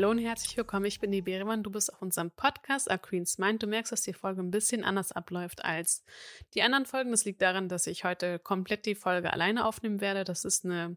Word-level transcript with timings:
Hallo 0.00 0.12
und 0.12 0.18
herzlich 0.18 0.56
willkommen. 0.56 0.86
Ich 0.86 0.98
bin 0.98 1.12
die 1.12 1.20
Beremann. 1.20 1.62
Du 1.62 1.70
bist 1.70 1.92
auf 1.92 2.00
unserem 2.00 2.30
Podcast 2.30 2.90
A 2.90 2.96
Queen's 2.96 3.36
Mind. 3.36 3.62
Du 3.62 3.66
merkst, 3.66 3.92
dass 3.92 4.00
die 4.00 4.14
Folge 4.14 4.40
ein 4.40 4.50
bisschen 4.50 4.82
anders 4.82 5.12
abläuft 5.12 5.62
als 5.62 6.06
die 6.54 6.62
anderen 6.62 6.86
Folgen. 6.86 7.10
Das 7.10 7.26
liegt 7.26 7.42
daran, 7.42 7.68
dass 7.68 7.86
ich 7.86 8.02
heute 8.02 8.38
komplett 8.38 8.86
die 8.86 8.94
Folge 8.94 9.30
alleine 9.30 9.66
aufnehmen 9.66 10.00
werde. 10.00 10.24
Das 10.24 10.46
ist 10.46 10.64
eine 10.64 10.96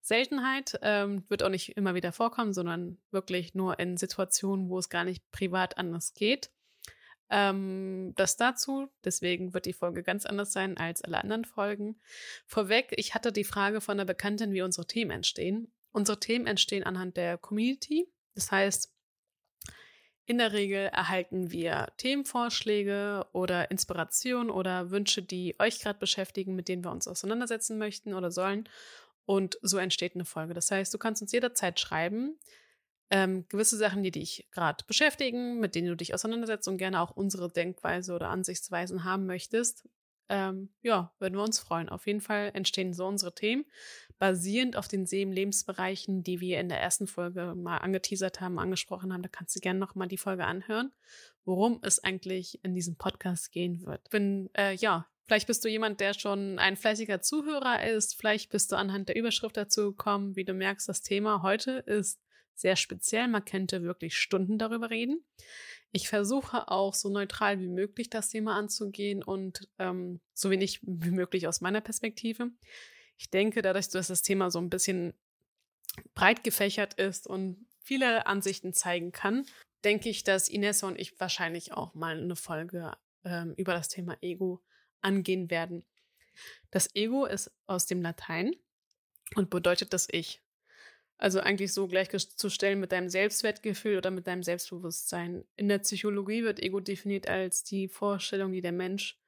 Seltenheit. 0.00 0.78
Ähm, 0.80 1.22
wird 1.28 1.42
auch 1.42 1.50
nicht 1.50 1.76
immer 1.76 1.94
wieder 1.94 2.12
vorkommen, 2.12 2.54
sondern 2.54 2.96
wirklich 3.10 3.54
nur 3.54 3.78
in 3.78 3.98
Situationen, 3.98 4.70
wo 4.70 4.78
es 4.78 4.88
gar 4.88 5.04
nicht 5.04 5.30
privat 5.32 5.76
anders 5.76 6.14
geht. 6.14 6.50
Ähm, 7.28 8.14
das 8.16 8.38
dazu. 8.38 8.88
Deswegen 9.04 9.52
wird 9.52 9.66
die 9.66 9.74
Folge 9.74 10.02
ganz 10.02 10.24
anders 10.24 10.50
sein 10.50 10.78
als 10.78 11.04
alle 11.04 11.22
anderen 11.22 11.44
Folgen. 11.44 12.00
Vorweg, 12.46 12.94
ich 12.96 13.14
hatte 13.14 13.32
die 13.32 13.44
Frage 13.44 13.82
von 13.82 14.00
einer 14.00 14.06
Bekannten, 14.06 14.54
wie 14.54 14.62
unsere 14.62 14.86
Themen 14.86 15.10
entstehen. 15.10 15.70
Unsere 15.92 16.18
Themen 16.18 16.46
entstehen 16.46 16.84
anhand 16.84 17.18
der 17.18 17.36
Community. 17.36 18.08
Das 18.34 18.50
heißt, 18.50 18.92
in 20.26 20.38
der 20.38 20.52
Regel 20.52 20.86
erhalten 20.92 21.50
wir 21.50 21.92
Themenvorschläge 21.96 23.26
oder 23.32 23.70
Inspiration 23.70 24.48
oder 24.48 24.90
Wünsche, 24.92 25.22
die 25.22 25.56
euch 25.58 25.80
gerade 25.80 25.98
beschäftigen, 25.98 26.54
mit 26.54 26.68
denen 26.68 26.84
wir 26.84 26.92
uns 26.92 27.08
auseinandersetzen 27.08 27.78
möchten 27.78 28.14
oder 28.14 28.30
sollen. 28.30 28.68
Und 29.26 29.58
so 29.62 29.78
entsteht 29.78 30.14
eine 30.14 30.24
Folge. 30.24 30.54
Das 30.54 30.70
heißt, 30.70 30.94
du 30.94 30.98
kannst 30.98 31.20
uns 31.20 31.32
jederzeit 31.32 31.80
schreiben, 31.80 32.38
ähm, 33.10 33.44
gewisse 33.48 33.76
Sachen, 33.76 34.04
die 34.04 34.12
dich 34.12 34.46
gerade 34.52 34.84
beschäftigen, 34.86 35.58
mit 35.58 35.74
denen 35.74 35.88
du 35.88 35.96
dich 35.96 36.14
auseinandersetzt 36.14 36.68
und 36.68 36.78
gerne 36.78 37.00
auch 37.00 37.10
unsere 37.10 37.50
Denkweise 37.50 38.14
oder 38.14 38.28
Ansichtsweisen 38.28 39.02
haben 39.02 39.26
möchtest. 39.26 39.88
Ähm, 40.30 40.70
ja, 40.80 41.12
würden 41.18 41.34
wir 41.34 41.42
uns 41.42 41.58
freuen. 41.58 41.88
Auf 41.88 42.06
jeden 42.06 42.20
Fall 42.20 42.52
entstehen 42.54 42.94
so 42.94 43.04
unsere 43.04 43.34
Themen 43.34 43.64
basierend 44.20 44.76
auf 44.76 44.86
den 44.86 45.06
sieben 45.06 45.32
Lebensbereichen, 45.32 46.22
die 46.22 46.40
wir 46.40 46.60
in 46.60 46.68
der 46.68 46.80
ersten 46.80 47.08
Folge 47.08 47.54
mal 47.56 47.78
angeteasert 47.78 48.40
haben, 48.40 48.60
angesprochen 48.60 49.12
haben. 49.12 49.22
Da 49.22 49.28
kannst 49.28 49.56
du 49.56 49.60
gerne 49.60 49.80
noch 49.80 49.96
mal 49.96 50.06
die 50.06 50.18
Folge 50.18 50.44
anhören, 50.44 50.92
worum 51.44 51.80
es 51.82 51.98
eigentlich 52.04 52.62
in 52.62 52.74
diesem 52.74 52.96
Podcast 52.96 53.50
gehen 53.50 53.84
wird. 53.84 54.08
Bin, 54.10 54.50
äh, 54.56 54.74
ja, 54.76 55.08
vielleicht 55.26 55.48
bist 55.48 55.64
du 55.64 55.68
jemand, 55.68 55.98
der 56.00 56.14
schon 56.14 56.60
ein 56.60 56.76
fleißiger 56.76 57.20
Zuhörer 57.22 57.82
ist. 57.82 58.14
Vielleicht 58.14 58.50
bist 58.50 58.70
du 58.70 58.76
anhand 58.76 59.08
der 59.08 59.16
Überschrift 59.16 59.56
dazu 59.56 59.92
gekommen. 59.92 60.36
Wie 60.36 60.44
du 60.44 60.52
merkst, 60.52 60.88
das 60.88 61.02
Thema 61.02 61.42
heute 61.42 61.82
ist 61.86 62.20
sehr 62.60 62.76
speziell. 62.76 63.28
Man 63.28 63.44
könnte 63.44 63.82
wirklich 63.82 64.16
Stunden 64.16 64.58
darüber 64.58 64.90
reden. 64.90 65.24
Ich 65.92 66.08
versuche 66.08 66.68
auch 66.68 66.94
so 66.94 67.08
neutral 67.08 67.58
wie 67.60 67.68
möglich 67.68 68.10
das 68.10 68.28
Thema 68.28 68.56
anzugehen 68.56 69.22
und 69.22 69.68
ähm, 69.78 70.20
so 70.34 70.50
wenig 70.50 70.80
wie 70.82 71.10
möglich 71.10 71.48
aus 71.48 71.60
meiner 71.60 71.80
Perspektive 71.80 72.50
ich 73.20 73.28
denke, 73.28 73.60
dadurch, 73.60 73.90
dass 73.90 74.06
das 74.06 74.22
Thema 74.22 74.50
so 74.50 74.58
ein 74.58 74.70
bisschen 74.70 75.12
breit 76.14 76.42
gefächert 76.42 76.94
ist 76.94 77.26
und 77.26 77.66
viele 77.82 78.26
Ansichten 78.26 78.72
zeigen 78.72 79.12
kann, 79.12 79.44
denke 79.84 80.08
ich, 80.08 80.24
dass 80.24 80.48
Inessa 80.48 80.86
und 80.86 80.98
ich 80.98 81.20
wahrscheinlich 81.20 81.74
auch 81.74 81.92
mal 81.92 82.18
eine 82.18 82.34
Folge 82.34 82.96
ähm, 83.24 83.52
über 83.58 83.74
das 83.74 83.88
Thema 83.88 84.16
Ego 84.22 84.62
angehen 85.02 85.50
werden. 85.50 85.84
Das 86.70 86.94
Ego 86.94 87.26
ist 87.26 87.52
aus 87.66 87.84
dem 87.84 88.00
Latein 88.00 88.56
und 89.34 89.50
bedeutet 89.50 89.92
das 89.92 90.08
Ich. 90.10 90.40
Also 91.20 91.40
eigentlich 91.40 91.74
so 91.74 91.86
gleichzustellen 91.86 92.80
mit 92.80 92.92
deinem 92.92 93.10
Selbstwertgefühl 93.10 93.98
oder 93.98 94.10
mit 94.10 94.26
deinem 94.26 94.42
Selbstbewusstsein. 94.42 95.44
In 95.54 95.68
der 95.68 95.80
Psychologie 95.80 96.44
wird 96.44 96.60
Ego 96.60 96.80
definiert 96.80 97.28
als 97.28 97.62
die 97.62 97.88
Vorstellung, 97.88 98.52
die 98.52 98.62
der 98.62 98.72
Mensch 98.72 99.20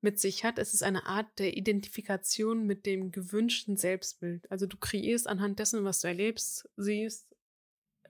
mit 0.00 0.20
sich 0.20 0.44
hat. 0.44 0.56
Es 0.56 0.72
ist 0.72 0.84
eine 0.84 1.04
Art 1.06 1.26
der 1.40 1.56
Identifikation 1.56 2.64
mit 2.64 2.86
dem 2.86 3.10
gewünschten 3.10 3.76
Selbstbild. 3.76 4.48
Also 4.52 4.66
du 4.66 4.76
kreierst 4.76 5.26
anhand 5.26 5.58
dessen, 5.58 5.82
was 5.82 5.98
du 5.98 6.06
erlebst, 6.06 6.70
siehst, 6.76 7.26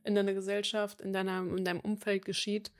in 0.05 0.15
deiner 0.15 0.35
Gesellschaft, 0.35 1.01
in, 1.01 1.15
deiner, 1.15 1.41
in 1.41 1.65
deinem 1.65 1.81
Umfeld 1.81 2.27
geschieht. 2.27 2.71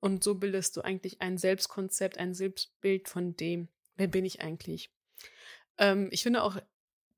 Und 0.00 0.24
so 0.24 0.36
bildest 0.36 0.78
du 0.78 0.80
eigentlich 0.80 1.20
ein 1.20 1.36
Selbstkonzept, 1.36 2.16
ein 2.16 2.32
Selbstbild 2.32 3.06
von 3.06 3.36
dem, 3.36 3.68
wer 3.96 4.06
bin 4.06 4.24
ich 4.24 4.40
eigentlich. 4.40 4.90
Ähm, 5.76 6.08
ich 6.10 6.22
finde 6.22 6.42
auch, 6.42 6.56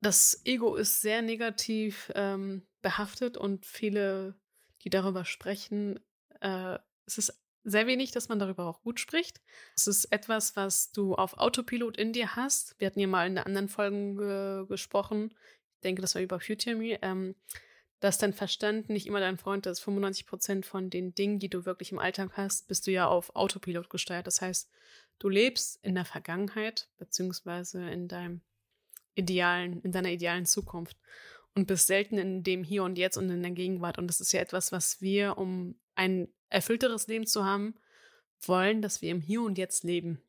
das 0.01 0.41
Ego 0.45 0.75
ist 0.75 1.01
sehr 1.01 1.21
negativ 1.21 2.11
ähm, 2.15 2.63
behaftet 2.81 3.37
und 3.37 3.65
viele, 3.65 4.35
die 4.83 4.89
darüber 4.89 5.25
sprechen, 5.25 5.99
äh, 6.41 6.77
es 7.05 7.17
ist 7.17 7.39
sehr 7.63 7.85
wenig, 7.85 8.11
dass 8.11 8.27
man 8.27 8.39
darüber 8.39 8.65
auch 8.65 8.81
gut 8.81 8.99
spricht. 8.99 9.41
Es 9.75 9.85
ist 9.85 10.05
etwas, 10.05 10.55
was 10.55 10.91
du 10.91 11.13
auf 11.13 11.37
Autopilot 11.37 11.97
in 11.97 12.11
dir 12.11 12.35
hast. 12.35 12.75
Wir 12.79 12.87
hatten 12.87 12.99
ja 12.99 13.07
mal 13.07 13.27
in 13.27 13.35
der 13.35 13.45
anderen 13.45 13.69
Folge 13.69 14.15
ge 14.15 14.65
gesprochen. 14.67 15.35
Ich 15.75 15.81
denke, 15.83 16.01
das 16.01 16.15
war 16.15 16.21
über 16.21 16.39
Future 16.39 16.75
Me. 16.75 16.97
Ähm, 17.03 17.35
dass 18.01 18.17
dein 18.17 18.33
Verstand 18.33 18.89
nicht 18.89 19.05
immer 19.05 19.19
dein 19.19 19.37
Freund 19.37 19.67
ist. 19.67 19.79
95 19.79 20.25
Prozent 20.25 20.65
von 20.65 20.89
den 20.89 21.13
Dingen, 21.13 21.37
die 21.37 21.49
du 21.49 21.65
wirklich 21.65 21.91
im 21.91 21.99
Alltag 21.99 22.31
hast, 22.35 22.67
bist 22.67 22.87
du 22.87 22.91
ja 22.91 23.07
auf 23.07 23.35
Autopilot 23.35 23.91
gesteuert. 23.91 24.25
Das 24.25 24.41
heißt, 24.41 24.69
du 25.19 25.29
lebst 25.29 25.79
in 25.83 25.93
der 25.93 26.05
Vergangenheit, 26.05 26.89
beziehungsweise 26.97 27.87
in 27.89 28.07
deinem 28.07 28.41
idealen, 29.15 29.81
in 29.81 29.91
deiner 29.91 30.09
idealen 30.09 30.45
Zukunft 30.45 30.97
und 31.55 31.67
bist 31.67 31.87
selten 31.87 32.17
in 32.17 32.43
dem 32.43 32.63
Hier 32.63 32.83
und 32.83 32.97
Jetzt 32.97 33.17
und 33.17 33.29
in 33.29 33.41
der 33.41 33.51
Gegenwart. 33.51 33.97
Und 33.97 34.07
das 34.07 34.21
ist 34.21 34.31
ja 34.31 34.39
etwas, 34.39 34.71
was 34.71 35.01
wir, 35.01 35.37
um 35.37 35.75
ein 35.95 36.27
erfüllteres 36.49 37.07
Leben 37.07 37.27
zu 37.27 37.45
haben, 37.45 37.75
wollen, 38.41 38.81
dass 38.81 39.01
wir 39.01 39.11
im 39.11 39.21
Hier 39.21 39.41
und 39.41 39.57
Jetzt 39.57 39.83
leben. 39.83 40.21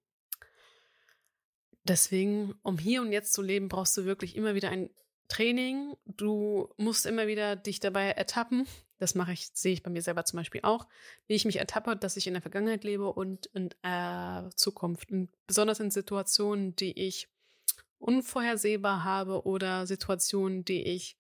Deswegen, 1.84 2.54
um 2.62 2.78
hier 2.78 3.02
und 3.02 3.10
jetzt 3.10 3.32
zu 3.32 3.42
leben, 3.42 3.68
brauchst 3.68 3.96
du 3.96 4.04
wirklich 4.04 4.36
immer 4.36 4.54
wieder 4.54 4.70
ein 4.70 4.90
Training. 5.28 5.96
Du 6.06 6.72
musst 6.76 7.06
immer 7.06 7.26
wieder 7.26 7.56
dich 7.56 7.80
dabei 7.80 8.10
ertappen. 8.10 8.68
Das 8.98 9.16
mache 9.16 9.32
ich, 9.32 9.48
sehe 9.52 9.72
ich 9.72 9.82
bei 9.82 9.90
mir 9.90 10.02
selber 10.02 10.24
zum 10.24 10.36
Beispiel 10.36 10.60
auch, 10.62 10.86
wie 11.26 11.34
ich 11.34 11.44
mich 11.44 11.56
ertappe, 11.56 11.96
dass 11.96 12.16
ich 12.16 12.28
in 12.28 12.34
der 12.34 12.42
Vergangenheit 12.42 12.84
lebe 12.84 13.12
und 13.12 13.46
in 13.46 13.70
äh, 13.82 14.48
Zukunft. 14.54 15.10
Und 15.10 15.30
besonders 15.48 15.80
in 15.80 15.90
Situationen, 15.90 16.76
die 16.76 16.96
ich 16.96 17.28
unvorhersehbar 18.02 19.04
habe 19.04 19.46
oder 19.46 19.86
Situationen, 19.86 20.64
die 20.64 20.82
ich 20.82 21.18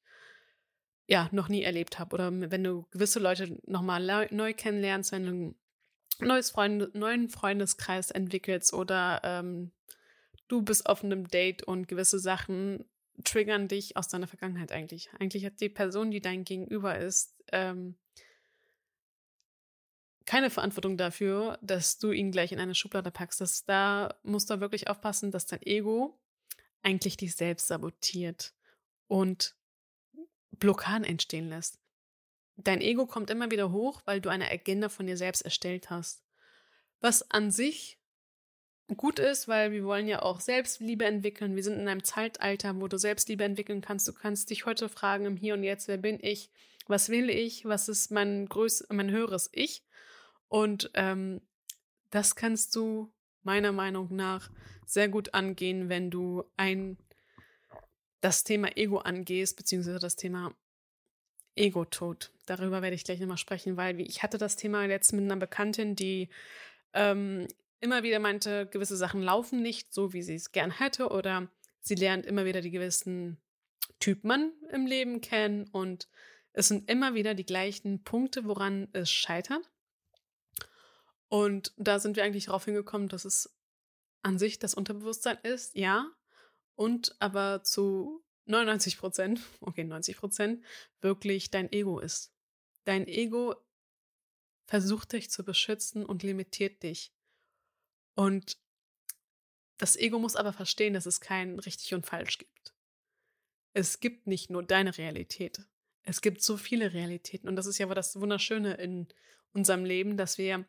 ja, 1.06 1.28
noch 1.32 1.48
nie 1.48 1.62
erlebt 1.62 1.98
habe. 1.98 2.14
Oder 2.14 2.30
wenn 2.50 2.64
du 2.64 2.86
gewisse 2.90 3.18
Leute 3.18 3.58
nochmal 3.66 4.28
neu 4.30 4.54
kennenlernst, 4.54 5.12
wenn 5.12 5.24
du 5.24 5.32
ein 5.32 5.54
neues 6.26 6.50
Freund, 6.50 6.94
neuen 6.94 7.28
Freundeskreis 7.28 8.10
entwickelst 8.10 8.72
oder 8.72 9.20
ähm, 9.24 9.72
du 10.48 10.62
bist 10.62 10.86
auf 10.86 11.02
einem 11.02 11.28
Date 11.28 11.62
und 11.62 11.88
gewisse 11.88 12.18
Sachen 12.18 12.84
triggern 13.24 13.68
dich 13.68 13.96
aus 13.96 14.08
deiner 14.08 14.26
Vergangenheit 14.26 14.72
eigentlich. 14.72 15.10
Eigentlich 15.18 15.44
hat 15.44 15.60
die 15.60 15.68
Person, 15.68 16.10
die 16.10 16.20
dein 16.20 16.44
Gegenüber 16.44 16.98
ist, 16.98 17.34
ähm, 17.52 17.96
keine 20.24 20.50
Verantwortung 20.50 20.96
dafür, 20.96 21.58
dass 21.62 21.98
du 21.98 22.12
ihn 22.12 22.30
gleich 22.30 22.52
in 22.52 22.60
eine 22.60 22.74
Schublade 22.74 23.10
packst. 23.10 23.40
Das, 23.40 23.64
da 23.64 24.14
musst 24.22 24.50
du 24.50 24.60
wirklich 24.60 24.88
aufpassen, 24.88 25.30
dass 25.30 25.46
dein 25.46 25.62
Ego 25.62 26.18
eigentlich 26.82 27.16
dich 27.16 27.34
selbst 27.34 27.68
sabotiert 27.68 28.54
und 29.08 29.54
Blockaden 30.50 31.04
entstehen 31.04 31.48
lässt. 31.48 31.78
Dein 32.56 32.80
Ego 32.80 33.06
kommt 33.06 33.30
immer 33.30 33.50
wieder 33.50 33.72
hoch, 33.72 34.02
weil 34.04 34.20
du 34.20 34.28
eine 34.28 34.50
Agenda 34.50 34.88
von 34.88 35.06
dir 35.06 35.16
selbst 35.16 35.42
erstellt 35.42 35.90
hast. 35.90 36.22
Was 37.00 37.30
an 37.30 37.50
sich 37.50 37.98
gut 38.96 39.18
ist, 39.18 39.48
weil 39.48 39.72
wir 39.72 39.84
wollen 39.84 40.06
ja 40.06 40.22
auch 40.22 40.40
Selbstliebe 40.40 41.04
entwickeln. 41.04 41.56
Wir 41.56 41.62
sind 41.62 41.78
in 41.78 41.88
einem 41.88 42.04
Zeitalter, 42.04 42.78
wo 42.80 42.88
du 42.88 42.98
Selbstliebe 42.98 43.44
entwickeln 43.44 43.80
kannst. 43.80 44.06
Du 44.06 44.12
kannst 44.12 44.50
dich 44.50 44.66
heute 44.66 44.88
fragen 44.88 45.24
im 45.24 45.36
Hier 45.36 45.54
und 45.54 45.62
Jetzt, 45.62 45.88
wer 45.88 45.96
bin 45.96 46.18
ich? 46.20 46.50
Was 46.86 47.08
will 47.08 47.30
ich? 47.30 47.64
Was 47.64 47.88
ist 47.88 48.10
mein 48.10 48.46
größ 48.46 48.86
mein 48.90 49.10
höheres 49.10 49.48
Ich? 49.52 49.84
Und 50.48 50.90
ähm, 50.94 51.40
das 52.10 52.36
kannst 52.36 52.76
du 52.76 53.12
meiner 53.44 53.72
Meinung 53.72 54.14
nach 54.14 54.50
sehr 54.86 55.08
gut 55.08 55.34
angehen, 55.34 55.88
wenn 55.88 56.10
du 56.10 56.44
ein 56.56 56.96
das 58.20 58.44
Thema 58.44 58.76
Ego 58.76 58.98
angehst, 58.98 59.56
beziehungsweise 59.56 59.98
das 59.98 60.16
Thema 60.16 60.54
Ego-Tod. 61.56 62.30
Darüber 62.46 62.80
werde 62.80 62.94
ich 62.94 63.04
gleich 63.04 63.20
nochmal 63.20 63.36
sprechen, 63.36 63.76
weil 63.76 64.00
ich 64.00 64.22
hatte 64.22 64.38
das 64.38 64.56
Thema 64.56 64.84
jetzt 64.84 65.12
mit 65.12 65.24
einer 65.24 65.36
Bekanntin, 65.36 65.96
die 65.96 66.28
ähm, 66.94 67.48
immer 67.80 68.02
wieder 68.02 68.20
meinte, 68.20 68.66
gewisse 68.66 68.96
Sachen 68.96 69.22
laufen 69.22 69.60
nicht 69.60 69.92
so, 69.92 70.12
wie 70.12 70.22
sie 70.22 70.36
es 70.36 70.52
gern 70.52 70.70
hätte, 70.70 71.08
oder 71.08 71.48
sie 71.80 71.96
lernt 71.96 72.24
immer 72.24 72.44
wieder 72.44 72.60
die 72.60 72.70
gewissen 72.70 73.38
Typ 73.98 74.24
Mann 74.24 74.52
im 74.70 74.86
Leben 74.86 75.20
kennen 75.20 75.68
und 75.72 76.08
es 76.52 76.68
sind 76.68 76.88
immer 76.90 77.14
wieder 77.14 77.34
die 77.34 77.46
gleichen 77.46 78.04
Punkte, 78.04 78.44
woran 78.44 78.88
es 78.92 79.10
scheitert. 79.10 79.68
Und 81.32 81.72
da 81.78 81.98
sind 81.98 82.16
wir 82.16 82.24
eigentlich 82.24 82.44
darauf 82.44 82.66
hingekommen, 82.66 83.08
dass 83.08 83.24
es 83.24 83.56
an 84.20 84.38
sich 84.38 84.58
das 84.58 84.74
Unterbewusstsein 84.74 85.38
ist, 85.42 85.74
ja, 85.74 86.12
und 86.74 87.16
aber 87.20 87.62
zu 87.64 88.22
99 88.44 88.98
Prozent, 88.98 89.40
okay, 89.62 89.82
90 89.82 90.18
Prozent, 90.18 90.62
wirklich 91.00 91.50
dein 91.50 91.72
Ego 91.72 92.00
ist. 92.00 92.34
Dein 92.84 93.08
Ego 93.08 93.54
versucht 94.66 95.14
dich 95.14 95.30
zu 95.30 95.42
beschützen 95.42 96.04
und 96.04 96.22
limitiert 96.22 96.82
dich. 96.82 97.14
Und 98.14 98.58
das 99.78 99.96
Ego 99.96 100.18
muss 100.18 100.36
aber 100.36 100.52
verstehen, 100.52 100.92
dass 100.92 101.06
es 101.06 101.22
kein 101.22 101.58
richtig 101.60 101.94
und 101.94 102.04
falsch 102.04 102.36
gibt. 102.36 102.74
Es 103.72 104.00
gibt 104.00 104.26
nicht 104.26 104.50
nur 104.50 104.62
deine 104.62 104.98
Realität. 104.98 105.64
es 106.02 106.20
gibt 106.20 106.42
so 106.42 106.58
viele 106.58 106.92
Realitäten. 106.92 107.48
Und 107.48 107.56
das 107.56 107.64
ist 107.64 107.78
ja 107.78 107.86
das 107.86 108.20
Wunderschöne 108.20 108.74
in 108.74 109.08
unserem 109.54 109.86
Leben, 109.86 110.18
dass 110.18 110.36
wir 110.36 110.66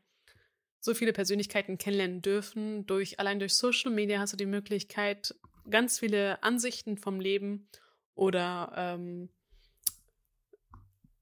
so 0.84 0.94
viele 0.94 1.14
Persönlichkeiten 1.14 1.78
kennenlernen 1.78 2.22
dürfen. 2.22 2.86
Durch, 2.86 3.18
allein 3.18 3.40
durch 3.40 3.56
Social 3.56 3.90
Media 3.90 4.20
hast 4.20 4.34
du 4.34 4.38
die 4.38 4.46
Möglichkeit, 4.46 5.34
ganz 5.70 5.98
viele 5.98 6.44
Ansichten 6.44 6.98
vom 6.98 7.22
Leben 7.22 7.70
oder 8.16 8.74
ähm, 8.76 9.30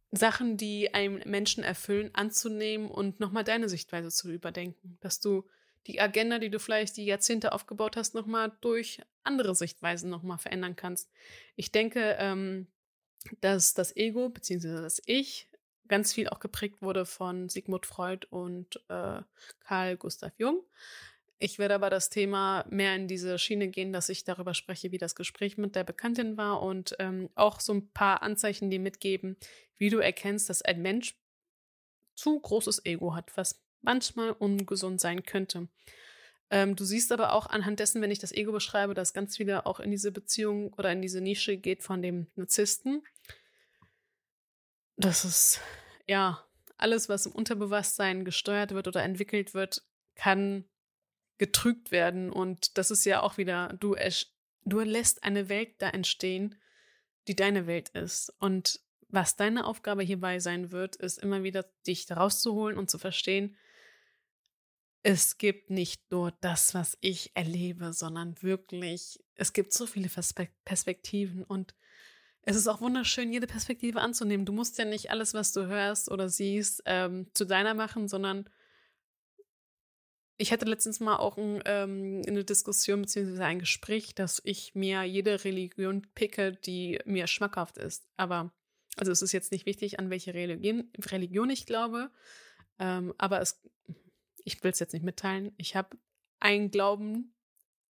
Sachen, 0.10 0.58
die 0.58 0.96
einem 0.96 1.22
Menschen 1.30 1.64
erfüllen, 1.64 2.10
anzunehmen 2.14 2.90
und 2.90 3.20
nochmal 3.20 3.44
deine 3.44 3.70
Sichtweise 3.70 4.10
zu 4.10 4.32
überdenken. 4.32 4.98
Dass 5.00 5.20
du 5.20 5.48
die 5.86 6.02
Agenda, 6.02 6.40
die 6.40 6.50
du 6.50 6.60
vielleicht 6.60 6.98
die 6.98 7.06
Jahrzehnte 7.06 7.54
aufgebaut 7.54 7.96
hast, 7.98 8.16
nochmal 8.16 8.52
durch 8.62 9.00
andere 9.24 9.54
Sichtweisen 9.54 10.10
nochmal 10.10 10.40
verändern 10.40 10.76
kannst. 10.76 11.08
Ich 11.56 11.72
denke, 11.72 12.16
ähm, 12.18 12.66
dass 13.42 13.76
das 13.76 13.96
Ego 13.96 14.30
bzw. 14.30 14.82
das 14.82 15.00
Ich 15.06 15.51
ganz 15.92 16.14
viel 16.14 16.30
auch 16.30 16.40
geprägt 16.40 16.82
wurde 16.82 17.06
von 17.06 17.50
Sigmund 17.50 17.86
Freud 17.86 18.26
und 18.30 18.78
äh, 18.88 19.22
Carl 19.60 19.98
Gustav 19.98 20.32
Jung. 20.38 20.64
Ich 21.38 21.60
werde 21.60 21.76
aber 21.76 21.90
das 21.90 22.10
Thema 22.10 22.66
mehr 22.70 22.96
in 22.96 23.08
diese 23.08 23.38
Schiene 23.38 23.68
gehen, 23.68 23.92
dass 23.92 24.08
ich 24.08 24.24
darüber 24.24 24.54
spreche, 24.54 24.92
wie 24.92 24.98
das 24.98 25.16
Gespräch 25.16 25.58
mit 25.58 25.76
der 25.76 25.84
Bekanntin 25.84 26.38
war 26.38 26.62
und 26.62 26.96
ähm, 27.00 27.30
auch 27.36 27.60
so 27.60 27.74
ein 27.74 27.90
paar 27.90 28.22
Anzeichen, 28.22 28.70
die 28.70 28.80
mitgeben, 28.80 29.36
wie 29.78 29.90
du 29.90 29.98
erkennst, 29.98 30.50
dass 30.50 30.62
ein 30.62 30.82
Mensch 30.82 31.16
zu 32.16 32.40
großes 32.40 32.86
Ego 32.86 33.14
hat, 33.14 33.36
was 33.36 33.62
manchmal 33.82 34.32
ungesund 34.32 35.02
sein 35.02 35.24
könnte. 35.24 35.68
Ähm, 36.52 36.78
du 36.78 36.86
siehst 36.86 37.12
aber 37.12 37.34
auch 37.34 37.48
anhand 37.48 37.82
dessen, 37.82 38.02
wenn 38.02 38.12
ich 38.12 38.20
das 38.20 38.32
Ego 38.32 38.54
beschreibe, 38.54 38.94
dass 38.94 39.14
ganz 39.14 39.36
viele 39.36 39.66
auch 39.66 39.82
in 39.82 39.92
diese 39.92 40.14
Beziehung 40.14 40.72
oder 40.74 40.92
in 40.92 41.02
diese 41.02 41.20
Nische 41.20 41.58
geht 41.58 41.84
von 41.84 42.02
dem 42.02 42.28
Narzissten. 42.36 43.04
Das 44.96 45.26
ist, 45.26 45.60
ja, 46.12 46.46
alles, 46.76 47.08
was 47.08 47.26
im 47.26 47.32
Unterbewusstsein 47.32 48.26
gesteuert 48.26 48.72
wird 48.74 48.86
oder 48.86 49.02
entwickelt 49.02 49.54
wird, 49.54 49.82
kann 50.16 50.66
getrügt 51.38 51.92
werden. 51.92 52.34
Und 52.34 52.78
das 52.78 52.92
ist 52.92 53.06
ja 53.06 53.22
auch 53.22 53.38
wieder, 53.38 53.78
du, 53.80 53.96
du 54.66 54.80
lässt 54.82 55.24
eine 55.24 55.48
Welt 55.48 55.82
da 55.82 55.90
entstehen, 55.90 56.56
die 57.30 57.36
deine 57.38 57.66
Welt 57.66 57.90
ist. 57.90 58.34
Und 58.40 58.82
was 59.08 59.38
deine 59.38 59.66
Aufgabe 59.66 60.04
hierbei 60.04 60.40
sein 60.40 60.74
wird, 60.74 60.98
ist 60.98 61.18
immer 61.18 61.44
wieder 61.44 61.64
dich 61.88 62.12
rauszuholen 62.12 62.78
und 62.78 62.90
zu 62.90 62.98
verstehen, 62.98 63.56
es 65.04 65.38
gibt 65.38 65.70
nicht 65.70 66.12
nur 66.12 66.32
das, 66.42 66.74
was 66.74 66.98
ich 67.00 67.32
erlebe, 67.36 67.94
sondern 67.94 68.36
wirklich, 68.42 69.24
es 69.36 69.54
gibt 69.54 69.72
so 69.72 69.88
viele 69.88 70.10
Perspektiven 70.66 71.44
und 71.44 71.74
es 72.44 72.56
ist 72.56 72.68
auch 72.68 72.82
wunderschön, 72.82 73.32
jede 73.32 73.48
Perspektive 73.48 74.02
anzunehmen. 74.02 74.46
Du 74.46 74.54
musst 74.54 74.78
ja 74.78 74.86
nicht 74.86 75.12
alles, 75.12 75.34
was 75.34 75.54
du 75.54 75.68
hörst 75.68 76.10
oder 76.10 76.30
siehst, 76.30 76.84
ähm, 76.86 77.28
zu 77.34 77.46
deiner 77.46 77.74
machen, 77.74 78.08
sondern 78.08 78.50
ich 80.38 80.52
hatte 80.52 80.66
letztens 80.66 81.00
mal 81.00 81.18
auch 81.18 81.38
ein, 81.38 81.62
ähm, 81.66 82.24
eine 82.28 82.44
Diskussion 82.44 83.02
bzw. 83.02 83.44
ein 83.44 83.60
Gespräch, 83.60 84.16
dass 84.16 84.42
ich 84.44 84.74
mir 84.74 85.04
jede 85.04 85.44
Religion 85.44 86.08
picke, 86.16 86.54
die 86.54 87.00
mir 87.06 87.28
schmackhaft 87.28 87.78
ist. 87.78 88.08
Aber, 88.18 88.52
also 88.98 89.12
es 89.12 89.22
ist 89.22 89.34
jetzt 89.34 89.52
nicht 89.52 89.68
wichtig, 89.68 90.00
an 90.00 90.10
welche 90.10 90.34
Religion, 90.34 90.92
Religion 90.98 91.50
ich 91.52 91.68
glaube, 91.68 92.10
ähm, 92.80 93.14
aber 93.20 93.40
es 93.42 93.62
ich 94.44 94.64
will 94.64 94.72
es 94.72 94.80
jetzt 94.80 94.94
nicht 94.94 95.06
mitteilen, 95.06 95.54
ich 95.58 95.76
habe 95.76 95.98
einen 96.40 96.72
Glauben, 96.72 97.36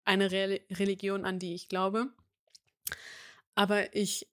eine 0.05 0.31
Re 0.31 0.61
Religion, 0.71 1.25
an 1.25 1.39
die 1.39 1.55
ich 1.55 1.69
glaube, 1.69 2.09
aber 3.55 3.95
ich 3.95 4.29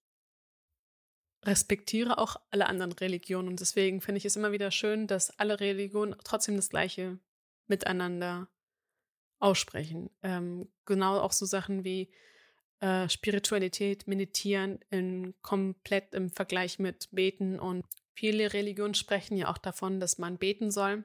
respektiere 1.45 2.17
auch 2.17 2.37
alle 2.51 2.67
anderen 2.67 2.91
Religionen 2.93 3.47
und 3.47 3.59
deswegen 3.59 4.01
finde 4.01 4.17
ich 4.17 4.25
es 4.25 4.35
immer 4.35 4.51
wieder 4.51 4.71
schön, 4.71 5.07
dass 5.07 5.37
alle 5.39 5.59
Religionen 5.59 6.15
trotzdem 6.23 6.55
das 6.55 6.69
Gleiche 6.69 7.19
miteinander 7.67 8.47
aussprechen. 9.39 10.09
Ähm, 10.23 10.67
genau 10.85 11.19
auch 11.19 11.31
so 11.31 11.45
Sachen 11.45 11.83
wie 11.83 12.11
äh, 12.79 13.09
Spiritualität, 13.09 14.07
Meditieren 14.07 14.79
in 14.89 15.33
komplett 15.41 16.13
im 16.13 16.29
Vergleich 16.29 16.79
mit 16.79 17.09
Beten 17.11 17.59
und 17.59 17.85
viele 18.13 18.53
Religionen 18.53 18.95
sprechen 18.95 19.37
ja 19.37 19.49
auch 19.49 19.57
davon, 19.57 19.99
dass 19.99 20.17
man 20.17 20.37
beten 20.37 20.71
soll 20.71 21.03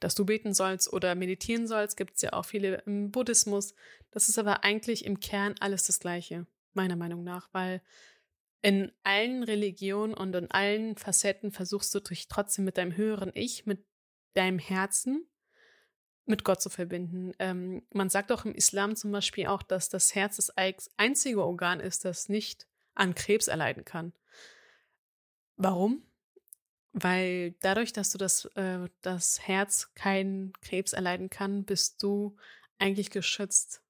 dass 0.00 0.14
du 0.14 0.24
beten 0.24 0.54
sollst 0.54 0.92
oder 0.92 1.14
meditieren 1.14 1.66
sollst, 1.66 1.96
gibt 1.96 2.16
es 2.16 2.22
ja 2.22 2.32
auch 2.32 2.44
viele 2.44 2.82
im 2.86 3.10
Buddhismus. 3.10 3.74
Das 4.10 4.28
ist 4.28 4.38
aber 4.38 4.64
eigentlich 4.64 5.04
im 5.04 5.20
Kern 5.20 5.54
alles 5.60 5.84
das 5.84 6.00
Gleiche, 6.00 6.46
meiner 6.74 6.96
Meinung 6.96 7.24
nach, 7.24 7.48
weil 7.52 7.82
in 8.64 8.90
allen 9.02 9.42
Religionen 9.42 10.14
und 10.14 10.34
in 10.34 10.50
allen 10.50 10.96
Facetten 10.96 11.52
versuchst 11.52 11.94
du 11.94 12.00
dich 12.00 12.28
trotzdem 12.28 12.64
mit 12.64 12.78
deinem 12.78 12.96
höheren 12.96 13.30
Ich, 13.34 13.66
mit 13.66 13.84
deinem 14.32 14.58
Herzen, 14.58 15.28
mit 16.24 16.44
Gott 16.44 16.62
zu 16.62 16.70
verbinden. 16.70 17.32
Ähm, 17.38 17.86
man 17.92 18.08
sagt 18.08 18.32
auch 18.32 18.46
im 18.46 18.54
Islam 18.54 18.96
zum 18.96 19.12
Beispiel 19.12 19.48
auch, 19.48 19.62
dass 19.62 19.90
das 19.90 20.14
Herz 20.14 20.36
das 20.36 20.50
einzige 20.96 21.44
Organ 21.44 21.78
ist, 21.78 22.06
das 22.06 22.30
nicht 22.30 22.66
an 22.94 23.14
Krebs 23.14 23.48
erleiden 23.48 23.84
kann. 23.84 24.14
Warum? 25.56 26.02
Weil 26.94 27.52
dadurch, 27.60 27.92
dass 27.92 28.12
du 28.12 28.16
das, 28.16 28.46
äh, 28.54 28.88
das 29.02 29.46
Herz 29.46 29.92
keinen 29.94 30.54
Krebs 30.62 30.94
erleiden 30.94 31.28
kann, 31.28 31.66
bist 31.66 32.02
du 32.02 32.34
eigentlich 32.78 33.10
geschützt. 33.10 33.82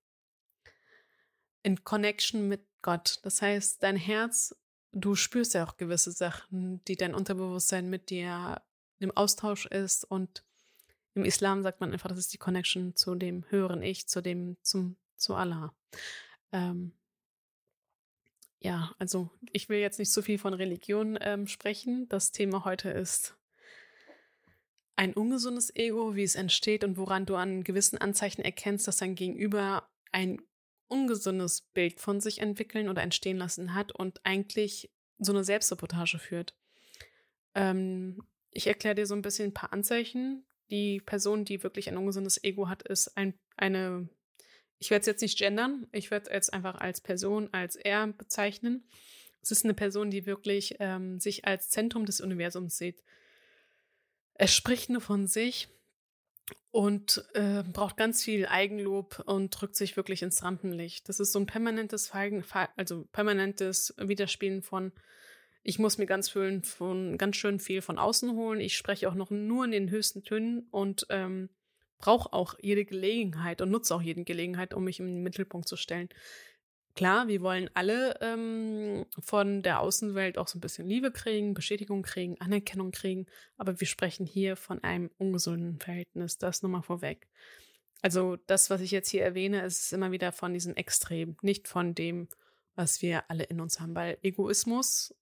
In 1.62 1.84
Connection 1.84 2.48
mit 2.48 2.66
Gott. 2.82 3.20
Das 3.22 3.40
heißt, 3.40 3.80
dein 3.84 3.96
Herz, 3.96 4.56
du 4.94 5.14
spürst 5.14 5.54
ja 5.54 5.64
auch 5.66 5.76
gewisse 5.76 6.12
Sachen, 6.12 6.82
die 6.84 6.96
dein 6.96 7.14
Unterbewusstsein 7.14 7.90
mit 7.90 8.10
dir 8.10 8.62
im 9.00 9.10
Austausch 9.16 9.66
ist. 9.66 10.04
Und 10.04 10.44
im 11.14 11.24
Islam 11.24 11.62
sagt 11.62 11.80
man 11.80 11.92
einfach, 11.92 12.08
das 12.08 12.18
ist 12.18 12.32
die 12.32 12.38
Connection 12.38 12.96
zu 12.96 13.14
dem 13.14 13.44
höheren 13.50 13.82
Ich, 13.82 14.06
zu 14.06 14.22
dem, 14.22 14.56
zum, 14.62 14.96
zu 15.16 15.34
Allah. 15.34 15.74
Ähm, 16.52 16.92
ja, 18.60 18.94
also 18.98 19.30
ich 19.52 19.68
will 19.68 19.78
jetzt 19.78 19.98
nicht 19.98 20.12
so 20.12 20.22
viel 20.22 20.38
von 20.38 20.54
Religion 20.54 21.18
ähm, 21.20 21.46
sprechen. 21.46 22.08
Das 22.08 22.32
Thema 22.32 22.64
heute 22.64 22.88
ist 22.90 23.36
ein 24.96 25.12
ungesundes 25.12 25.74
Ego, 25.74 26.14
wie 26.14 26.22
es 26.22 26.36
entsteht 26.36 26.84
und 26.84 26.96
woran 26.96 27.26
du 27.26 27.34
an 27.34 27.64
gewissen 27.64 27.98
Anzeichen 27.98 28.42
erkennst, 28.42 28.86
dass 28.86 28.98
dein 28.98 29.16
Gegenüber 29.16 29.88
ein 30.12 30.40
ungesundes 30.88 31.62
Bild 31.62 32.00
von 32.00 32.20
sich 32.20 32.40
entwickeln 32.40 32.88
oder 32.88 33.02
entstehen 33.02 33.38
lassen 33.38 33.74
hat 33.74 33.92
und 33.92 34.20
eigentlich 34.24 34.90
so 35.18 35.32
eine 35.32 35.44
Selbstsabotage 35.44 36.18
führt. 36.18 36.54
Ähm, 37.54 38.22
ich 38.50 38.66
erkläre 38.66 38.94
dir 38.94 39.06
so 39.06 39.14
ein 39.14 39.22
bisschen 39.22 39.50
ein 39.50 39.54
paar 39.54 39.72
Anzeichen. 39.72 40.44
Die 40.70 41.00
Person, 41.00 41.44
die 41.44 41.62
wirklich 41.62 41.88
ein 41.88 41.96
ungesundes 41.96 42.42
Ego 42.42 42.68
hat, 42.68 42.82
ist 42.82 43.16
ein, 43.16 43.34
eine 43.56 44.08
ich 44.78 44.90
werde 44.90 45.00
es 45.00 45.06
jetzt 45.06 45.22
nicht 45.22 45.38
gendern, 45.38 45.86
ich 45.92 46.10
werde 46.10 46.26
es 46.26 46.32
jetzt 46.32 46.52
einfach 46.52 46.74
als 46.74 47.00
Person, 47.00 47.48
als 47.52 47.76
er 47.76 48.06
bezeichnen. 48.08 48.86
Es 49.40 49.50
ist 49.50 49.64
eine 49.64 49.74
Person, 49.74 50.10
die 50.10 50.26
wirklich 50.26 50.76
ähm, 50.78 51.20
sich 51.20 51.46
als 51.46 51.70
Zentrum 51.70 52.06
des 52.06 52.20
Universums 52.20 52.76
sieht. 52.76 53.02
Er 54.34 54.48
spricht 54.48 54.90
nur 54.90 55.00
von 55.00 55.26
sich 55.26 55.68
und 56.70 57.24
äh, 57.34 57.62
braucht 57.62 57.96
ganz 57.96 58.22
viel 58.22 58.46
Eigenlob 58.46 59.22
und 59.26 59.50
drückt 59.50 59.76
sich 59.76 59.96
wirklich 59.96 60.22
ins 60.22 60.42
Rampenlicht. 60.42 61.08
Das 61.08 61.20
ist 61.20 61.32
so 61.32 61.38
ein 61.38 61.46
permanentes 61.46 62.08
Feigen, 62.08 62.44
also 62.76 63.04
permanentes 63.12 63.94
Widerspielen 63.98 64.62
von 64.62 64.92
ich 65.66 65.78
muss 65.78 65.96
mir 65.96 66.06
ganz 66.06 66.30
schön, 66.30 66.62
von, 66.62 67.16
ganz 67.16 67.36
schön 67.36 67.58
viel 67.58 67.80
von 67.80 67.98
außen 67.98 68.32
holen. 68.32 68.60
Ich 68.60 68.76
spreche 68.76 69.08
auch 69.08 69.14
noch 69.14 69.30
nur 69.30 69.64
in 69.64 69.70
den 69.70 69.90
höchsten 69.90 70.22
Tönen 70.22 70.68
und 70.70 71.06
ähm, 71.08 71.48
brauche 71.98 72.34
auch 72.34 72.54
jede 72.60 72.84
Gelegenheit 72.84 73.62
und 73.62 73.70
nutze 73.70 73.94
auch 73.94 74.02
jede 74.02 74.24
Gelegenheit, 74.24 74.74
um 74.74 74.84
mich 74.84 75.00
im 75.00 75.22
Mittelpunkt 75.22 75.66
zu 75.66 75.76
stellen. 75.76 76.10
Klar, 76.94 77.26
wir 77.26 77.40
wollen 77.40 77.68
alle 77.74 78.16
ähm, 78.20 79.06
von 79.18 79.62
der 79.62 79.80
Außenwelt 79.80 80.38
auch 80.38 80.46
so 80.46 80.58
ein 80.58 80.60
bisschen 80.60 80.86
Liebe 80.86 81.10
kriegen, 81.10 81.52
Bestätigung 81.52 82.02
kriegen, 82.02 82.40
Anerkennung 82.40 82.92
kriegen, 82.92 83.26
aber 83.56 83.80
wir 83.80 83.86
sprechen 83.86 84.26
hier 84.26 84.56
von 84.56 84.82
einem 84.84 85.10
ungesunden 85.18 85.80
Verhältnis, 85.80 86.38
das 86.38 86.62
nur 86.62 86.70
mal 86.70 86.82
vorweg. 86.82 87.28
Also 88.00 88.36
das, 88.46 88.70
was 88.70 88.80
ich 88.80 88.92
jetzt 88.92 89.08
hier 89.08 89.24
erwähne, 89.24 89.62
ist 89.64 89.92
immer 89.92 90.12
wieder 90.12 90.30
von 90.30 90.52
diesem 90.52 90.76
Extrem, 90.76 91.36
nicht 91.42 91.66
von 91.66 91.96
dem, 91.96 92.28
was 92.76 93.02
wir 93.02 93.28
alle 93.28 93.44
in 93.44 93.60
uns 93.60 93.80
haben, 93.80 93.94
weil 93.96 94.18
Egoismus 94.22 95.14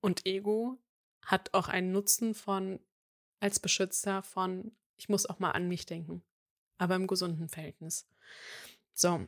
und 0.00 0.24
Ego 0.24 0.78
hat 1.22 1.52
auch 1.52 1.68
einen 1.68 1.92
Nutzen 1.92 2.34
von 2.34 2.80
als 3.40 3.60
Beschützer 3.60 4.22
von 4.22 4.72
ich 4.96 5.08
muss 5.08 5.26
auch 5.26 5.38
mal 5.38 5.50
an 5.50 5.68
mich 5.68 5.86
denken, 5.86 6.22
aber 6.78 6.94
im 6.94 7.06
gesunden 7.06 7.48
Verhältnis. 7.48 8.08
So, 8.94 9.26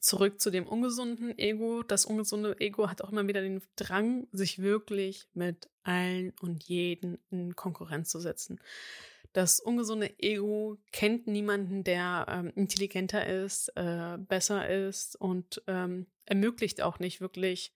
zurück 0.00 0.40
zu 0.40 0.50
dem 0.50 0.66
ungesunden 0.66 1.38
Ego. 1.38 1.82
Das 1.82 2.04
ungesunde 2.04 2.58
Ego 2.60 2.88
hat 2.88 3.02
auch 3.02 3.10
immer 3.10 3.28
wieder 3.28 3.42
den 3.42 3.62
Drang, 3.76 4.26
sich 4.32 4.60
wirklich 4.60 5.28
mit 5.34 5.68
allen 5.82 6.32
und 6.40 6.64
jeden 6.64 7.18
in 7.30 7.56
Konkurrenz 7.56 8.10
zu 8.10 8.20
setzen. 8.20 8.60
Das 9.32 9.60
ungesunde 9.60 10.12
Ego 10.18 10.78
kennt 10.92 11.26
niemanden, 11.26 11.84
der 11.84 12.26
ähm, 12.28 12.52
intelligenter 12.54 13.26
ist, 13.26 13.68
äh, 13.76 14.18
besser 14.18 14.68
ist 14.68 15.16
und 15.16 15.62
ähm, 15.66 16.06
ermöglicht 16.26 16.82
auch 16.82 16.98
nicht 16.98 17.20
wirklich 17.20 17.72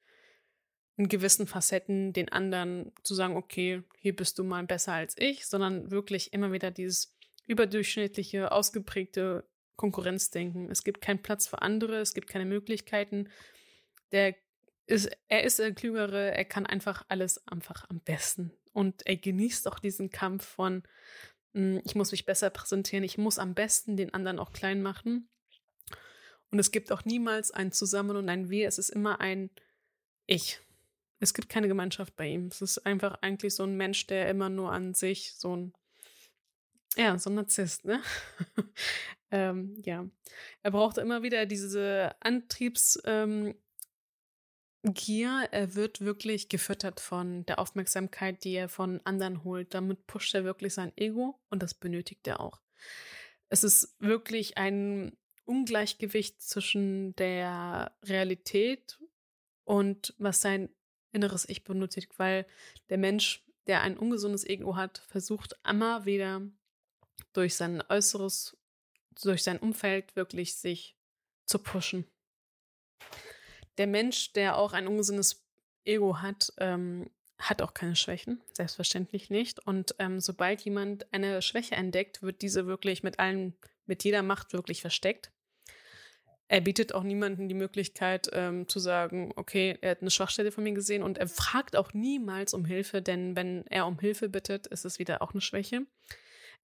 in 0.97 1.09
gewissen 1.09 1.47
Facetten 1.47 2.13
den 2.13 2.31
anderen 2.31 2.93
zu 3.03 3.15
sagen, 3.15 3.37
okay, 3.37 3.83
hier 3.99 4.17
bist 4.17 4.39
du 4.39 4.45
mal 4.45 4.65
besser 4.65 4.93
als 4.93 5.15
ich, 5.19 5.47
sondern 5.47 5.91
wirklich 5.91 6.33
immer 6.33 6.53
wieder 6.53 6.71
dieses 6.71 7.17
überdurchschnittliche, 7.47 8.53
ausgeprägte 8.53 9.45
Konkurrenzdenken. 9.76 10.71
Es 10.71 10.85
gibt 10.85 11.00
keinen 11.00 11.23
Platz 11.23 11.47
für 11.47 11.62
andere, 11.62 12.00
es 12.00 12.14
gibt 12.14 12.28
keine 12.28 12.47
Möglichkeiten. 12.47 13.28
Der 14.12 14.35
ist, 14.87 15.11
er 15.28 15.45
ist 15.45 15.59
der 15.59 15.75
Klügere, 15.75 16.35
er 16.35 16.45
kann 16.45 16.66
einfach 16.66 17.04
alles 17.09 17.47
einfach 17.47 17.85
am 17.88 18.00
besten. 18.00 18.52
Und 18.73 19.06
er 19.06 19.16
genießt 19.16 19.68
auch 19.68 19.78
diesen 19.78 20.11
Kampf 20.11 20.47
von, 20.47 20.83
hm, 21.54 21.80
ich 21.85 21.95
muss 21.95 22.12
mich 22.12 22.25
besser 22.26 22.50
präsentieren, 22.50 23.04
ich 23.04 23.18
muss 23.18 23.38
am 23.38 23.54
besten 23.54 23.97
den 23.97 24.14
anderen 24.14 24.38
auch 24.38 24.52
klein 24.52 24.83
machen. 24.83 25.28
Und 26.50 26.59
es 26.59 26.71
gibt 26.71 26.92
auch 26.92 27.04
niemals 27.04 27.50
ein 27.50 27.73
Zusammen 27.73 28.16
und 28.16 28.28
ein 28.28 28.50
Wir, 28.50 28.68
es 28.68 28.78
ist 28.78 28.90
immer 28.90 29.21
ein 29.21 29.50
Ich. 30.26 30.61
Es 31.18 31.35
gibt 31.35 31.49
keine 31.49 31.68
Gemeinschaft 31.68 32.14
bei 32.16 32.28
ihm. 32.28 32.49
Es 32.49 32.61
ist 32.62 32.78
einfach 32.87 33.16
eigentlich 33.23 33.54
so 33.54 33.64
ein 33.64 33.76
Mensch, 33.76 34.06
der 34.06 34.28
immer 34.28 34.49
nur 34.49 34.73
an 34.73 34.95
sich 34.95 35.35
so 35.35 35.56
ein, 35.56 35.73
ja, 36.97 37.19
so 37.19 37.31
ein 37.31 37.35
Narzisst, 37.35 37.85
ne? 37.85 38.02
ähm, 39.31 39.81
ja. 39.85 40.09
Er 40.62 40.71
braucht 40.71 40.99
immer 40.99 41.23
wieder 41.23 41.47
diese 41.47 42.14
Antriebs, 42.21 42.99
ähm, 43.05 43.55
er 44.83 45.75
wird 45.75 46.00
wirklich 46.00 46.49
gefüttert 46.49 47.00
von 47.00 47.45
der 47.47 47.59
Aufmerksamkeit, 47.59 48.45
die 48.45 48.55
er 48.55 48.69
von 48.69 49.00
anderen 49.05 49.43
holt. 49.43 49.75
Damit 49.75 50.07
pusht 50.07 50.35
er 50.35 50.45
wirklich 50.45 50.75
sein 50.75 50.93
Ego 50.97 51.40
und 51.50 51.62
das 51.62 51.75
benötigt 51.75 52.26
er 52.28 52.40
auch. 52.40 52.61
Es 53.49 53.64
ist 53.64 53.97
wirklich 53.99 54.59
ein 54.59 55.16
Ungleichgewicht 55.45 56.40
zwischen 56.40 57.14
der 57.16 57.97
Realität 58.05 58.99
und 59.64 60.14
was 60.19 60.40
sein 60.40 60.69
inneres 61.12 61.49
Ich 61.49 61.64
benötigt, 61.64 62.19
weil 62.19 62.47
der 62.90 62.99
Mensch, 62.99 63.45
der 63.66 63.83
ein 63.83 63.97
ungesundes 63.97 64.45
Ego 64.45 64.76
hat, 64.76 64.99
versucht 65.09 65.59
immer 65.69 66.05
wieder 66.05 66.43
durch 67.37 67.55
sein 67.55 67.83
Äußeres, 67.88 68.57
durch 69.23 69.43
sein 69.43 69.59
Umfeld 69.59 70.16
wirklich 70.16 70.57
sich 70.57 70.97
zu 71.45 71.59
pushen. 71.59 72.07
Der 73.78 73.87
Mensch, 73.87 74.33
der 74.33 74.57
auch 74.57 74.73
ein 74.73 74.87
ungesundes 74.87 75.45
Ego 75.85 76.19
hat, 76.19 76.52
ähm, 76.59 77.11
hat 77.38 77.61
auch 77.61 77.75
keine 77.75 77.97
Schwächen, 77.97 78.43
selbstverständlich 78.55 79.28
nicht. 79.28 79.64
Und 79.66 79.95
ähm, 79.99 80.21
sobald 80.21 80.62
jemand 80.62 81.12
eine 81.12 81.43
Schwäche 81.43 81.75
entdeckt, 81.75 82.23
wird 82.23 82.40
diese 82.40 82.66
wirklich 82.66 83.02
mit 83.02 83.19
allen, 83.19 83.55
mit 83.85 84.05
jeder 84.05 84.23
Macht 84.23 84.52
wirklich 84.52 84.81
versteckt. 84.81 85.31
Er 86.49 86.61
bietet 86.61 86.95
auch 86.95 87.02
niemandem 87.02 87.49
die 87.49 87.55
Möglichkeit 87.55 88.31
ähm, 88.33 88.69
zu 88.69 88.78
sagen, 88.78 89.33
okay, 89.37 89.76
er 89.81 89.90
hat 89.93 90.00
eine 90.00 90.12
Schwachstelle 90.12 90.52
von 90.52 90.64
mir 90.64 90.73
gesehen 90.73 91.02
und 91.02 91.19
er 91.19 91.26
fragt 91.26 91.76
auch 91.76 91.93
niemals 91.93 92.55
um 92.55 92.64
Hilfe, 92.64 93.02
denn 93.02 93.35
wenn 93.35 93.66
er 93.66 93.87
um 93.87 93.99
Hilfe 93.99 94.28
bittet, 94.28 94.69
ist 94.69 94.85
es 94.85 94.99
wieder 94.99 95.23
auch 95.23 95.33
eine 95.33 95.40
Schwäche. 95.40 95.87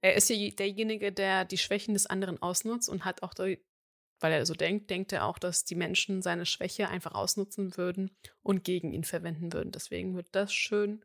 Er 0.03 0.15
ist 0.15 0.29
ja 0.29 0.51
derjenige, 0.51 1.13
der 1.13 1.45
die 1.45 1.59
Schwächen 1.59 1.95
des 1.95 2.07
anderen 2.07 2.43
ausnutzt 2.43 2.89
und 2.89 3.05
hat 3.05 3.23
auch, 3.23 3.35
weil 3.39 4.33
er 4.33 4.45
so 4.45 4.55
denkt, 4.55 4.91
denkt 4.91 5.13
er 5.13 5.27
auch, 5.27 5.39
dass 5.39 5.65
die 5.65 5.77
Menschen 5.77 6.23
seine 6.23 6.45
Schwäche 6.45 6.89
einfach 6.89 7.15
ausnutzen 7.15 7.77
würden 7.77 8.11
und 8.43 8.65
gegen 8.65 8.93
ihn 8.93 9.05
verwenden 9.05 9.53
würden. 9.53 9.71
Deswegen 9.71 10.17
wird 10.17 10.29
das 10.33 10.53
schön 10.53 11.05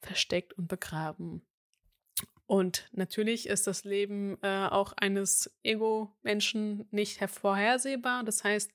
versteckt 0.00 0.52
und 0.52 0.68
begraben. 0.68 1.42
Und 2.46 2.88
natürlich 2.92 3.48
ist 3.48 3.66
das 3.66 3.84
Leben 3.84 4.38
äh, 4.42 4.68
auch 4.68 4.94
eines 4.94 5.50
Ego-Menschen 5.64 6.86
nicht 6.90 7.20
hervorhersehbar. 7.20 8.24
Das 8.24 8.42
heißt, 8.42 8.72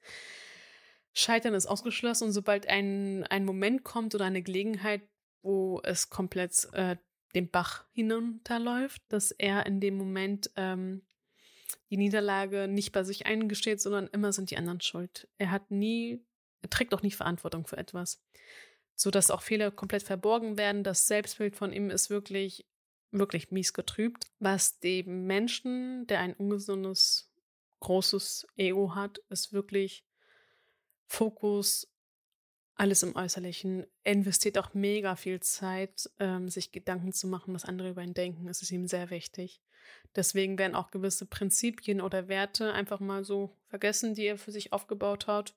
Scheitern 1.13 1.53
ist 1.53 1.65
ausgeschlossen 1.65 2.25
und 2.25 2.33
sobald 2.33 2.67
ein, 2.67 3.23
ein 3.29 3.45
Moment 3.45 3.83
kommt 3.83 4.13
oder 4.13 4.25
eine 4.25 4.43
Gelegenheit, 4.43 5.01
wo 5.41 5.81
es 5.83 6.09
komplett 6.09 6.67
äh, 6.73 6.97
den 7.35 7.49
Bach 7.49 7.85
hinunterläuft, 7.93 9.01
dass 9.09 9.31
er 9.31 9.65
in 9.65 9.79
dem 9.79 9.97
Moment 9.97 10.51
ähm, 10.55 11.01
die 11.89 11.97
Niederlage 11.97 12.67
nicht 12.67 12.91
bei 12.91 13.03
sich 13.03 13.25
eingesteht, 13.25 13.81
sondern 13.81 14.07
immer 14.07 14.31
sind 14.31 14.51
die 14.51 14.57
anderen 14.57 14.81
schuld. 14.81 15.27
Er 15.37 15.51
hat 15.51 15.71
nie, 15.71 16.23
er 16.61 16.69
trägt 16.69 16.93
auch 16.93 17.01
nie 17.01 17.11
Verantwortung 17.11 17.65
für 17.65 17.77
etwas. 17.77 18.21
So 18.95 19.09
dass 19.09 19.31
auch 19.31 19.41
Fehler 19.41 19.71
komplett 19.71 20.03
verborgen 20.03 20.57
werden. 20.57 20.83
Das 20.83 21.07
Selbstbild 21.07 21.55
von 21.55 21.73
ihm 21.73 21.89
ist 21.89 22.09
wirklich 22.09 22.65
wirklich 23.13 23.51
mies 23.51 23.73
getrübt, 23.73 24.25
was 24.39 24.79
dem 24.79 25.25
Menschen, 25.25 26.05
der 26.07 26.19
ein 26.19 26.33
ungesundes, 26.33 27.31
großes 27.79 28.47
Ego 28.57 28.95
hat, 28.95 29.19
ist 29.29 29.53
wirklich 29.53 30.05
Fokus, 31.05 31.92
alles 32.75 33.03
im 33.03 33.15
Äußerlichen. 33.15 33.85
Er 34.03 34.13
investiert 34.13 34.57
auch 34.57 34.73
mega 34.73 35.15
viel 35.15 35.39
Zeit, 35.39 36.09
ähm, 36.19 36.49
sich 36.49 36.71
Gedanken 36.71 37.13
zu 37.13 37.27
machen, 37.27 37.53
was 37.53 37.65
andere 37.65 37.91
über 37.91 38.01
ihn 38.01 38.13
denken. 38.13 38.47
Es 38.47 38.61
ist 38.61 38.71
ihm 38.71 38.87
sehr 38.87 39.09
wichtig. 39.09 39.61
Deswegen 40.15 40.57
werden 40.57 40.75
auch 40.75 40.91
gewisse 40.91 41.25
Prinzipien 41.25 42.01
oder 42.01 42.27
Werte 42.27 42.73
einfach 42.73 42.99
mal 42.99 43.23
so 43.23 43.55
vergessen, 43.67 44.15
die 44.15 44.25
er 44.25 44.37
für 44.37 44.51
sich 44.51 44.73
aufgebaut 44.73 45.27
hat, 45.27 45.55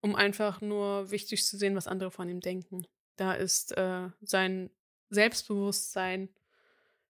um 0.00 0.14
einfach 0.14 0.60
nur 0.60 1.10
wichtig 1.10 1.44
zu 1.44 1.56
sehen, 1.56 1.76
was 1.76 1.88
andere 1.88 2.10
von 2.10 2.28
ihm 2.28 2.40
denken. 2.40 2.86
Da 3.16 3.34
ist 3.34 3.76
äh, 3.76 4.08
sein 4.20 4.70
Selbstbewusstsein 5.10 6.28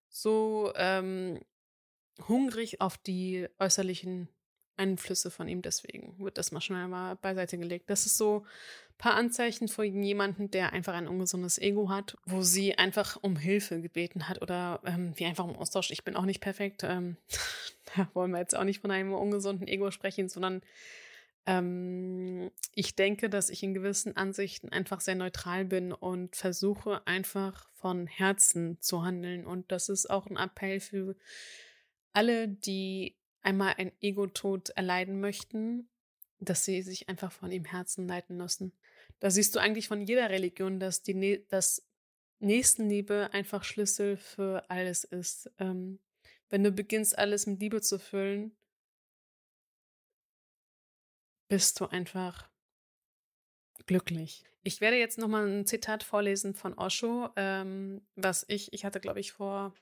so 0.08 0.72
ähm, 0.76 1.40
hungrig 2.28 2.80
auf 2.80 2.96
die 2.96 3.48
äußerlichen 3.58 4.28
Einflüsse 4.76 5.30
von 5.30 5.48
ihm. 5.48 5.62
Deswegen 5.62 6.18
wird 6.18 6.38
das 6.38 6.52
mal 6.52 6.60
schnell 6.60 6.88
mal 6.88 7.16
beiseite 7.16 7.58
gelegt. 7.58 7.90
Das 7.90 8.06
ist 8.06 8.16
so 8.16 8.46
paar 8.98 9.14
Anzeichen 9.14 9.68
von 9.68 10.02
jemandem, 10.02 10.50
der 10.50 10.72
einfach 10.72 10.94
ein 10.94 11.08
ungesundes 11.08 11.58
Ego 11.58 11.90
hat, 11.90 12.16
wo 12.24 12.42
sie 12.42 12.78
einfach 12.78 13.18
um 13.20 13.36
Hilfe 13.36 13.80
gebeten 13.80 14.28
hat 14.28 14.40
oder 14.40 14.80
ähm, 14.84 15.12
wie 15.16 15.26
einfach 15.26 15.46
im 15.46 15.56
Austausch. 15.56 15.90
Ich 15.90 16.04
bin 16.04 16.16
auch 16.16 16.24
nicht 16.24 16.40
perfekt. 16.40 16.82
Ähm, 16.84 17.16
da 17.96 18.08
wollen 18.14 18.30
wir 18.30 18.38
jetzt 18.38 18.56
auch 18.56 18.64
nicht 18.64 18.80
von 18.80 18.90
einem 18.90 19.12
ungesunden 19.12 19.68
Ego 19.68 19.90
sprechen, 19.90 20.28
sondern 20.28 20.62
ähm, 21.46 22.50
ich 22.74 22.96
denke, 22.96 23.30
dass 23.30 23.50
ich 23.50 23.62
in 23.62 23.74
gewissen 23.74 24.16
Ansichten 24.16 24.70
einfach 24.70 25.00
sehr 25.00 25.14
neutral 25.14 25.64
bin 25.64 25.92
und 25.92 26.34
versuche 26.34 27.06
einfach 27.06 27.68
von 27.74 28.06
Herzen 28.06 28.80
zu 28.80 29.04
handeln. 29.04 29.46
Und 29.46 29.70
das 29.70 29.88
ist 29.88 30.10
auch 30.10 30.26
ein 30.26 30.36
Appell 30.36 30.80
für 30.80 31.16
alle, 32.12 32.48
die 32.48 33.16
einmal 33.42 33.74
ein 33.76 33.92
Ego-Tod 34.00 34.70
erleiden 34.70 35.20
möchten, 35.20 35.88
dass 36.38 36.64
sie 36.64 36.82
sich 36.82 37.08
einfach 37.08 37.32
von 37.32 37.50
ihm 37.50 37.64
Herzen 37.64 38.06
leiten 38.06 38.36
lassen. 38.36 38.72
Da 39.20 39.30
siehst 39.30 39.54
du 39.54 39.58
eigentlich 39.58 39.88
von 39.88 40.02
jeder 40.02 40.30
Religion, 40.30 40.78
dass 40.80 41.02
die 41.02 41.44
dass 41.48 41.86
Nächstenliebe 42.38 43.30
einfach 43.32 43.64
Schlüssel 43.64 44.16
für 44.16 44.68
alles 44.68 45.04
ist. 45.04 45.50
Ähm, 45.58 46.00
wenn 46.48 46.62
du 46.62 46.70
beginnst, 46.70 47.18
alles 47.18 47.46
mit 47.46 47.60
Liebe 47.60 47.80
zu 47.80 47.98
füllen, 47.98 48.54
bist 51.48 51.80
du 51.80 51.86
einfach 51.86 52.50
glücklich. 53.86 54.44
Ich 54.62 54.80
werde 54.80 54.96
jetzt 54.96 55.18
nochmal 55.18 55.46
ein 55.46 55.66
Zitat 55.66 56.02
vorlesen 56.02 56.54
von 56.54 56.74
Osho, 56.74 57.30
ähm, 57.36 58.04
was 58.16 58.44
ich, 58.48 58.72
ich 58.72 58.84
hatte, 58.84 59.00
glaube 59.00 59.20
ich, 59.20 59.32
vor 59.32 59.74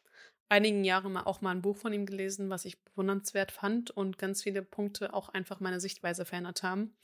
einigen 0.49 0.85
Jahren 0.85 1.13
mal 1.13 1.25
auch 1.25 1.41
mal 1.41 1.51
ein 1.51 1.63
Buch 1.63 1.77
von 1.77 1.93
ihm 1.93 2.07
gelesen, 2.07 2.51
was 2.51 2.65
ich 2.65 2.83
bewundernswert 2.83 3.53
fand 3.53 3.91
und 3.91 4.19
ganz 4.19 4.43
viele 4.43 4.63
Punkte 4.63 5.15
auch 5.15 5.29
einfach 5.29 5.61
meine 5.61 5.81
Sichtweise 5.81 6.25
verändert 6.25 6.63
haben. 6.63 6.95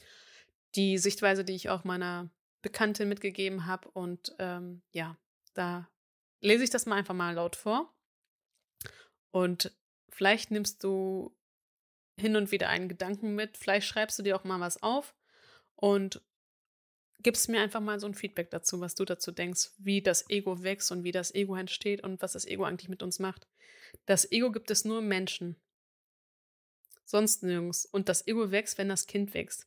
Die 0.76 0.99
Sichtweise, 0.99 1.44
die 1.44 1.54
ich 1.54 1.68
auch 1.68 1.85
meiner 1.85 2.30
Bekanntin 2.62 3.09
mitgegeben 3.09 3.66
habe 3.66 3.88
und 3.90 4.35
ähm, 4.38 4.82
ja, 4.92 5.16
da 5.54 5.88
lese 6.40 6.64
ich 6.64 6.70
das 6.70 6.87
mal 6.87 6.97
einfach 6.97 7.14
mal 7.14 7.35
laut 7.35 7.56
vor. 7.56 7.92
Und 9.30 9.73
vielleicht 10.11 10.50
nimmst 10.50 10.85
du 10.85 11.35
hin 12.16 12.37
und 12.37 12.52
wieder 12.52 12.68
einen 12.68 12.88
Gedanken 12.88 13.35
mit. 13.35 13.56
Vielleicht 13.56 13.87
schreibst 13.87 14.18
du 14.18 14.23
dir 14.23 14.37
auch 14.37 14.44
mal 14.44 14.61
was 14.61 14.82
auf 14.82 15.14
und 15.76 16.23
gibst 17.23 17.49
mir 17.49 17.61
einfach 17.61 17.81
mal 17.81 18.00
so 18.00 18.07
ein 18.07 18.15
Feedback 18.15 18.50
dazu, 18.50 18.81
was 18.81 18.95
du 18.95 19.05
dazu 19.05 19.33
denkst, 19.33 19.71
wie 19.79 20.03
das 20.03 20.29
Ego 20.31 20.62
wächst 20.62 20.91
und 20.93 21.05
wie 21.05 21.12
das 21.12 21.35
Ego 21.35 21.57
entsteht 21.57 22.03
und 22.03 22.21
was 22.23 22.33
das 22.33 22.47
Ego 22.47 22.65
eigentlich 22.65 22.89
mit 22.89 23.03
uns 23.03 23.19
macht. 23.19 23.47
Das 24.07 24.31
Ego 24.31 24.50
gibt 24.50 24.71
es 24.71 24.85
nur 24.85 25.00
Menschen. 25.00 25.57
Sonst 27.05 27.43
nirgends. 27.43 27.87
Und 27.87 28.09
das 28.09 28.27
Ego 28.27 28.50
wächst, 28.50 28.79
wenn 28.79 28.89
das 28.89 29.07
Kind 29.07 29.35
wächst. 29.35 29.67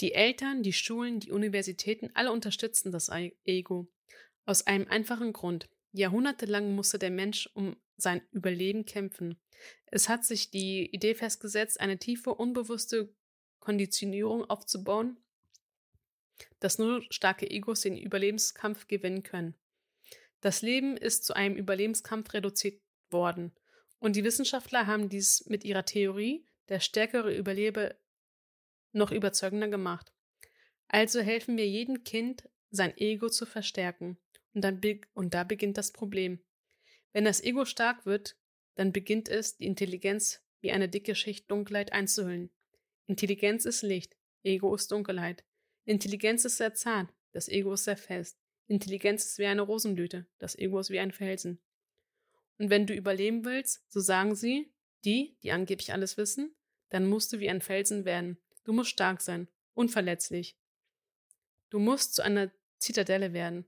Die 0.00 0.12
Eltern, 0.12 0.62
die 0.62 0.72
Schulen, 0.72 1.20
die 1.20 1.32
Universitäten, 1.32 2.10
alle 2.14 2.32
unterstützen 2.32 2.92
das 2.92 3.10
Ego. 3.44 3.88
Aus 4.44 4.66
einem 4.66 4.88
einfachen 4.88 5.32
Grund. 5.32 5.68
Jahrhundertelang 5.92 6.74
musste 6.74 6.98
der 6.98 7.10
Mensch 7.10 7.48
um 7.54 7.76
sein 7.96 8.20
Überleben 8.32 8.84
kämpfen. 8.84 9.38
Es 9.86 10.08
hat 10.08 10.24
sich 10.24 10.50
die 10.50 10.92
Idee 10.92 11.14
festgesetzt, 11.14 11.80
eine 11.80 11.98
tiefe, 11.98 12.34
unbewusste 12.34 13.14
Konditionierung 13.60 14.44
aufzubauen, 14.44 15.16
dass 16.60 16.78
nur 16.78 17.02
starke 17.10 17.50
Egos 17.50 17.80
den 17.80 17.96
Überlebenskampf 17.96 18.86
gewinnen 18.88 19.22
können. 19.22 19.54
Das 20.40 20.62
Leben 20.62 20.96
ist 20.96 21.24
zu 21.24 21.34
einem 21.34 21.56
Überlebenskampf 21.56 22.32
reduziert 22.34 22.80
worden. 23.10 23.52
Und 23.98 24.16
die 24.16 24.24
Wissenschaftler 24.24 24.86
haben 24.86 25.08
dies 25.08 25.44
mit 25.46 25.64
ihrer 25.64 25.84
Theorie, 25.84 26.46
der 26.68 26.80
stärkere 26.80 27.34
überlebe, 27.34 27.96
noch 28.92 29.10
überzeugender 29.10 29.68
gemacht. 29.68 30.12
Also 30.88 31.20
helfen 31.20 31.56
wir 31.56 31.68
jedem 31.68 32.04
Kind, 32.04 32.48
sein 32.70 32.96
Ego 32.96 33.28
zu 33.28 33.46
verstärken. 33.46 34.18
Und, 34.54 34.62
dann 34.62 34.80
und 35.14 35.34
da 35.34 35.44
beginnt 35.44 35.78
das 35.78 35.92
Problem. 35.92 36.40
Wenn 37.12 37.24
das 37.24 37.42
Ego 37.42 37.64
stark 37.64 38.06
wird, 38.06 38.36
dann 38.74 38.92
beginnt 38.92 39.28
es, 39.28 39.56
die 39.56 39.66
Intelligenz 39.66 40.42
wie 40.60 40.72
eine 40.72 40.88
dicke 40.88 41.14
Schicht 41.14 41.50
Dunkelheit 41.50 41.92
einzuhüllen. 41.92 42.50
Intelligenz 43.06 43.64
ist 43.64 43.82
Licht, 43.82 44.16
Ego 44.42 44.74
ist 44.74 44.90
Dunkelheit. 44.90 45.44
Intelligenz 45.86 46.44
ist 46.44 46.58
sehr 46.58 46.74
zart, 46.74 47.08
das 47.32 47.48
Ego 47.48 47.72
ist 47.72 47.84
sehr 47.84 47.96
fest. 47.96 48.38
Intelligenz 48.66 49.24
ist 49.24 49.38
wie 49.38 49.46
eine 49.46 49.62
Rosenblüte, 49.62 50.26
das 50.38 50.58
Ego 50.58 50.78
ist 50.80 50.90
wie 50.90 50.98
ein 50.98 51.12
Felsen. 51.12 51.60
Und 52.58 52.70
wenn 52.70 52.86
du 52.86 52.94
überleben 52.94 53.44
willst, 53.44 53.84
so 53.90 54.00
sagen 54.00 54.34
sie, 54.34 54.72
die, 55.04 55.36
die 55.42 55.52
angeblich 55.52 55.92
alles 55.92 56.16
wissen, 56.16 56.54
dann 56.88 57.06
musst 57.08 57.32
du 57.32 57.38
wie 57.38 57.48
ein 57.48 57.60
Felsen 57.62 58.04
werden. 58.04 58.38
Du 58.64 58.72
musst 58.72 58.90
stark 58.90 59.20
sein, 59.20 59.48
unverletzlich. 59.74 60.58
Du 61.70 61.78
musst 61.78 62.14
zu 62.14 62.22
einer 62.22 62.50
Zitadelle 62.78 63.32
werden, 63.32 63.64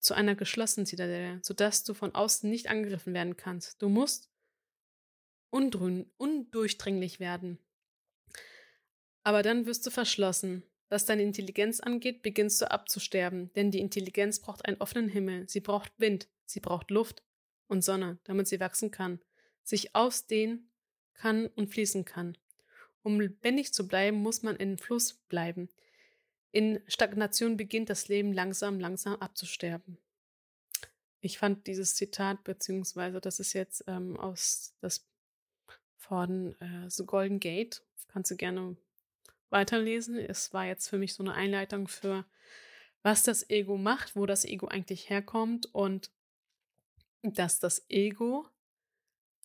zu 0.00 0.14
einer 0.14 0.34
geschlossenen 0.34 0.86
Zitadelle, 0.86 1.38
sodass 1.42 1.84
du 1.84 1.94
von 1.94 2.14
außen 2.14 2.50
nicht 2.50 2.68
angegriffen 2.68 3.14
werden 3.14 3.36
kannst. 3.36 3.80
Du 3.80 3.88
musst 3.88 4.28
undurchdringlich 5.50 7.20
werden. 7.20 7.58
Aber 9.22 9.42
dann 9.42 9.66
wirst 9.66 9.86
du 9.86 9.90
verschlossen. 9.90 10.62
Was 10.90 11.06
deine 11.06 11.22
Intelligenz 11.22 11.78
angeht, 11.78 12.20
beginnst 12.20 12.60
du 12.60 12.70
abzusterben, 12.70 13.52
denn 13.54 13.70
die 13.70 13.78
Intelligenz 13.78 14.40
braucht 14.40 14.66
einen 14.66 14.80
offenen 14.80 15.08
Himmel, 15.08 15.48
sie 15.48 15.60
braucht 15.60 15.92
Wind, 15.98 16.28
sie 16.46 16.58
braucht 16.58 16.90
Luft 16.90 17.22
und 17.68 17.82
Sonne, 17.82 18.18
damit 18.24 18.48
sie 18.48 18.58
wachsen 18.58 18.90
kann, 18.90 19.20
sich 19.62 19.94
ausdehnen 19.94 20.68
kann 21.14 21.46
und 21.46 21.68
fließen 21.68 22.04
kann. 22.04 22.36
Um 23.02 23.20
lebendig 23.20 23.72
zu 23.72 23.86
bleiben, 23.86 24.18
muss 24.18 24.42
man 24.42 24.56
in 24.56 24.78
Fluss 24.78 25.14
bleiben. 25.28 25.68
In 26.50 26.82
Stagnation 26.88 27.56
beginnt 27.56 27.88
das 27.88 28.08
Leben 28.08 28.32
langsam, 28.32 28.80
langsam 28.80 29.14
abzusterben. 29.14 29.96
Ich 31.20 31.38
fand 31.38 31.68
dieses 31.68 31.94
Zitat, 31.94 32.42
beziehungsweise 32.42 33.20
das 33.20 33.38
ist 33.38 33.52
jetzt 33.52 33.84
ähm, 33.86 34.16
aus 34.16 34.74
das 34.80 35.06
von 35.96 36.60
äh, 36.60 36.90
The 36.90 37.04
Golden 37.06 37.38
Gate, 37.38 37.84
kannst 38.08 38.32
du 38.32 38.36
gerne 38.36 38.76
weiterlesen. 39.50 40.18
Es 40.18 40.52
war 40.52 40.66
jetzt 40.66 40.88
für 40.88 40.98
mich 40.98 41.14
so 41.14 41.22
eine 41.22 41.34
Einleitung 41.34 41.88
für, 41.88 42.24
was 43.02 43.22
das 43.22 43.48
Ego 43.50 43.76
macht, 43.76 44.16
wo 44.16 44.26
das 44.26 44.44
Ego 44.44 44.68
eigentlich 44.68 45.10
herkommt 45.10 45.66
und 45.74 46.10
dass 47.22 47.60
das 47.60 47.84
Ego 47.88 48.46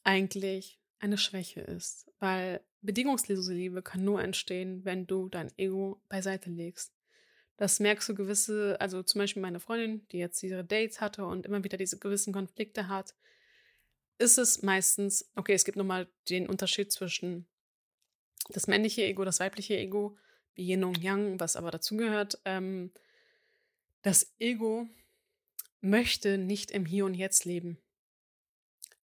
eigentlich 0.04 0.80
eine 1.00 1.18
Schwäche 1.18 1.62
ist, 1.62 2.12
weil 2.20 2.62
bedingungslose 2.82 3.54
Liebe 3.54 3.82
kann 3.82 4.04
nur 4.04 4.22
entstehen, 4.22 4.86
wenn 4.86 5.08
du 5.08 5.30
dein 5.30 5.52
Ego 5.58 6.02
beiseite 6.08 6.50
legst. 6.50 6.94
Das 7.58 7.80
merkst 7.80 8.10
du 8.10 8.16
gewisse, 8.16 8.80
also 8.80 9.02
zum 9.02 9.20
Beispiel 9.20 9.42
meine 9.42 9.60
Freundin, 9.60 10.08
die 10.10 10.18
jetzt 10.18 10.44
ihre 10.44 10.64
Dates 10.64 11.02
hatte 11.02 11.26
und 11.26 11.46
immer 11.46 11.64
wieder 11.64 11.78
diese 11.78 12.00
gewissen 12.00 12.34
Konflikte 12.34 12.88
hat, 12.88 13.16
ist 14.18 14.38
es 14.38 14.62
meistens, 14.62 15.30
okay, 15.36 15.54
es 15.54 15.66
gibt 15.66 15.78
nochmal 15.78 16.08
den 16.30 16.48
Unterschied 16.48 16.92
zwischen 16.92 17.48
das 18.50 18.68
männliche 18.68 19.04
Ego, 19.04 19.26
das 19.26 19.40
weibliche 19.40 19.78
Ego, 19.78 20.18
wie 20.54 20.70
Yin 20.70 20.84
und 20.84 21.02
Yang, 21.02 21.40
was 21.40 21.56
aber 21.56 21.72
dazugehört. 21.72 22.40
Ähm, 22.46 22.92
das 24.02 24.34
Ego 24.40 24.88
möchte 25.82 26.38
nicht 26.38 26.72
im 26.72 26.86
Hier 26.86 27.06
und 27.06 27.14
Jetzt 27.14 27.46
leben. 27.46 27.78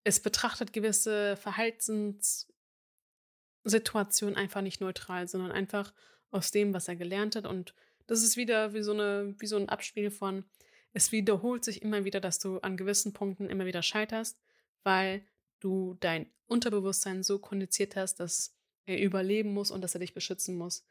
Es 0.04 0.20
betrachtet 0.20 0.72
gewisse 0.72 1.36
Verhaltenssituationen 1.36 4.36
einfach 4.36 4.62
nicht 4.62 4.80
neutral, 4.80 5.28
sondern 5.28 5.52
einfach 5.52 5.92
aus 6.30 6.50
dem, 6.50 6.72
was 6.72 6.88
er 6.88 6.96
gelernt 6.96 7.36
hat. 7.36 7.46
Und 7.46 7.74
das 8.06 8.22
ist 8.22 8.36
wieder 8.36 8.72
wie 8.72 8.82
so, 8.82 8.92
eine, 8.92 9.34
wie 9.38 9.46
so 9.46 9.56
ein 9.56 9.68
Abspiel 9.68 10.10
von, 10.10 10.44
es 10.92 11.12
wiederholt 11.12 11.64
sich 11.64 11.82
immer 11.82 12.04
wieder, 12.04 12.20
dass 12.20 12.38
du 12.38 12.58
an 12.58 12.76
gewissen 12.76 13.12
Punkten 13.12 13.48
immer 13.48 13.66
wieder 13.66 13.82
scheiterst, 13.82 14.38
weil 14.82 15.24
du 15.60 15.96
dein 16.00 16.30
Unterbewusstsein 16.46 17.22
so 17.22 17.38
kondiziert 17.38 17.94
hast, 17.94 18.16
dass 18.16 18.56
er 18.86 19.00
überleben 19.00 19.52
muss 19.52 19.70
und 19.70 19.82
dass 19.82 19.94
er 19.94 20.00
dich 20.00 20.14
beschützen 20.14 20.56
muss. 20.56 20.84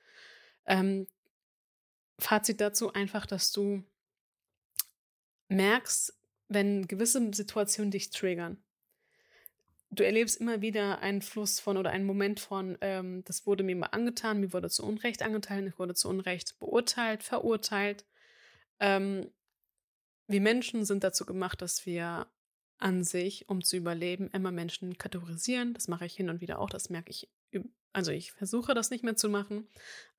Ähm, 0.65 1.07
Fazit 2.19 2.59
dazu 2.61 2.93
einfach, 2.93 3.25
dass 3.25 3.51
du 3.51 3.83
merkst, 5.47 6.13
wenn 6.47 6.87
gewisse 6.87 7.31
Situationen 7.33 7.91
dich 7.91 8.09
triggern. 8.09 8.57
Du 9.91 10.03
erlebst 10.03 10.39
immer 10.39 10.61
wieder 10.61 10.99
einen 10.99 11.21
Fluss 11.21 11.59
von 11.59 11.77
oder 11.77 11.89
einen 11.89 12.05
Moment 12.05 12.39
von, 12.39 12.77
ähm, 12.81 13.23
das 13.25 13.47
wurde 13.47 13.63
mir 13.63 13.75
mal 13.75 13.87
angetan, 13.87 14.39
mir 14.39 14.53
wurde 14.53 14.69
zu 14.69 14.85
Unrecht 14.85 15.23
angetan, 15.23 15.65
ich 15.65 15.79
wurde 15.79 15.95
zu 15.95 16.09
Unrecht 16.09 16.59
beurteilt, 16.59 17.23
verurteilt. 17.23 18.05
Ähm, 18.79 19.31
wir 20.27 20.41
Menschen 20.41 20.85
sind 20.85 21.03
dazu 21.03 21.25
gemacht, 21.25 21.61
dass 21.63 21.87
wir 21.87 22.27
an 22.77 23.03
sich, 23.03 23.49
um 23.49 23.63
zu 23.63 23.77
überleben, 23.77 24.29
immer 24.31 24.51
Menschen 24.51 24.97
kategorisieren. 24.97 25.73
Das 25.73 25.87
mache 25.87 26.05
ich 26.05 26.15
hin 26.15 26.29
und 26.29 26.39
wieder 26.39 26.59
auch, 26.59 26.69
das 26.69 26.89
merke 26.89 27.09
ich 27.09 27.29
also 27.93 28.11
ich 28.11 28.31
versuche 28.31 28.73
das 28.73 28.91
nicht 28.91 29.03
mehr 29.03 29.15
zu 29.15 29.29
machen, 29.29 29.67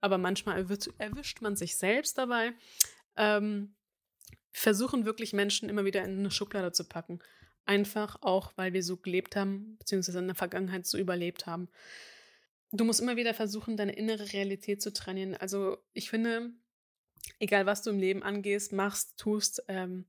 aber 0.00 0.18
manchmal 0.18 0.66
erwischt 0.98 1.40
man 1.40 1.56
sich 1.56 1.76
selbst 1.76 2.18
dabei. 2.18 2.52
Ähm, 3.16 3.74
versuchen 4.52 5.04
wirklich 5.04 5.32
Menschen 5.32 5.68
immer 5.68 5.84
wieder 5.84 6.02
in 6.04 6.18
eine 6.18 6.30
Schublade 6.30 6.72
zu 6.72 6.84
packen. 6.84 7.20
Einfach 7.66 8.16
auch, 8.22 8.52
weil 8.56 8.72
wir 8.72 8.82
so 8.82 8.96
gelebt 8.96 9.36
haben, 9.36 9.76
beziehungsweise 9.78 10.18
in 10.18 10.26
der 10.26 10.34
Vergangenheit 10.34 10.86
so 10.86 10.98
überlebt 10.98 11.46
haben. 11.46 11.68
Du 12.72 12.84
musst 12.84 13.00
immer 13.00 13.16
wieder 13.16 13.34
versuchen, 13.34 13.76
deine 13.76 13.92
innere 13.92 14.32
Realität 14.32 14.82
zu 14.82 14.92
trainieren. 14.92 15.34
Also 15.34 15.78
ich 15.92 16.10
finde, 16.10 16.50
egal 17.38 17.66
was 17.66 17.82
du 17.82 17.90
im 17.90 17.98
Leben 17.98 18.22
angehst, 18.22 18.72
machst, 18.72 19.18
tust, 19.18 19.62
ähm, 19.68 20.06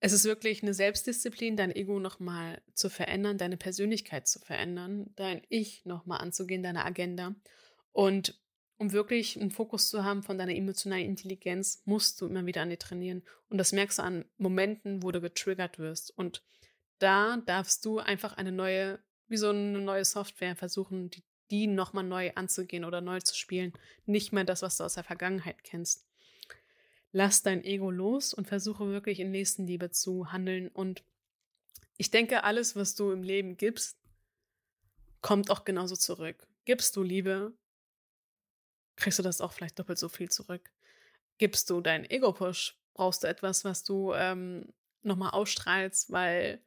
es 0.00 0.12
ist 0.12 0.24
wirklich 0.24 0.62
eine 0.62 0.74
Selbstdisziplin, 0.74 1.56
dein 1.56 1.74
Ego 1.74 1.98
nochmal 1.98 2.60
zu 2.74 2.90
verändern, 2.90 3.38
deine 3.38 3.56
Persönlichkeit 3.56 4.28
zu 4.28 4.38
verändern, 4.38 5.10
dein 5.16 5.42
Ich 5.48 5.84
nochmal 5.84 6.20
anzugehen, 6.20 6.62
deine 6.62 6.84
Agenda. 6.84 7.34
Und 7.92 8.38
um 8.78 8.92
wirklich 8.92 9.40
einen 9.40 9.50
Fokus 9.50 9.88
zu 9.88 10.04
haben 10.04 10.22
von 10.22 10.36
deiner 10.36 10.54
emotionalen 10.54 11.06
Intelligenz, 11.06 11.82
musst 11.86 12.20
du 12.20 12.26
immer 12.26 12.44
wieder 12.44 12.60
an 12.60 12.68
dir 12.68 12.78
trainieren. 12.78 13.22
Und 13.48 13.56
das 13.56 13.72
merkst 13.72 13.98
du 13.98 14.02
an 14.02 14.26
Momenten, 14.36 15.02
wo 15.02 15.12
du 15.12 15.22
getriggert 15.22 15.78
wirst. 15.78 16.10
Und 16.16 16.42
da 16.98 17.38
darfst 17.38 17.84
du 17.86 17.98
einfach 17.98 18.36
eine 18.36 18.52
neue, 18.52 18.98
wie 19.28 19.38
so 19.38 19.48
eine 19.48 19.80
neue 19.80 20.04
Software 20.04 20.56
versuchen, 20.56 21.08
die, 21.08 21.24
die 21.50 21.66
nochmal 21.66 22.04
neu 22.04 22.32
anzugehen 22.34 22.84
oder 22.84 23.00
neu 23.00 23.20
zu 23.20 23.34
spielen. 23.34 23.72
Nicht 24.04 24.32
mehr 24.32 24.44
das, 24.44 24.60
was 24.60 24.76
du 24.76 24.84
aus 24.84 24.94
der 24.94 25.04
Vergangenheit 25.04 25.64
kennst 25.64 26.05
lass 27.16 27.42
dein 27.42 27.64
Ego 27.64 27.90
los 27.90 28.34
und 28.34 28.46
versuche 28.46 28.88
wirklich 28.88 29.20
in 29.20 29.30
Nächstenliebe 29.30 29.90
zu 29.90 30.32
handeln. 30.32 30.68
Und 30.68 31.02
ich 31.96 32.10
denke, 32.10 32.44
alles, 32.44 32.76
was 32.76 32.94
du 32.94 33.10
im 33.10 33.22
Leben 33.22 33.56
gibst, 33.56 33.98
kommt 35.22 35.50
auch 35.50 35.64
genauso 35.64 35.96
zurück. 35.96 36.46
Gibst 36.66 36.94
du 36.94 37.02
Liebe, 37.02 37.56
kriegst 38.96 39.18
du 39.18 39.22
das 39.22 39.40
auch 39.40 39.54
vielleicht 39.54 39.78
doppelt 39.78 39.98
so 39.98 40.10
viel 40.10 40.30
zurück. 40.30 40.70
Gibst 41.38 41.70
du 41.70 41.80
deinen 41.80 42.04
Ego-Push, 42.04 42.78
brauchst 42.92 43.22
du 43.22 43.28
etwas, 43.28 43.64
was 43.64 43.82
du 43.82 44.12
ähm, 44.12 44.74
nochmal 45.00 45.30
ausstrahlst, 45.30 46.12
weil 46.12 46.62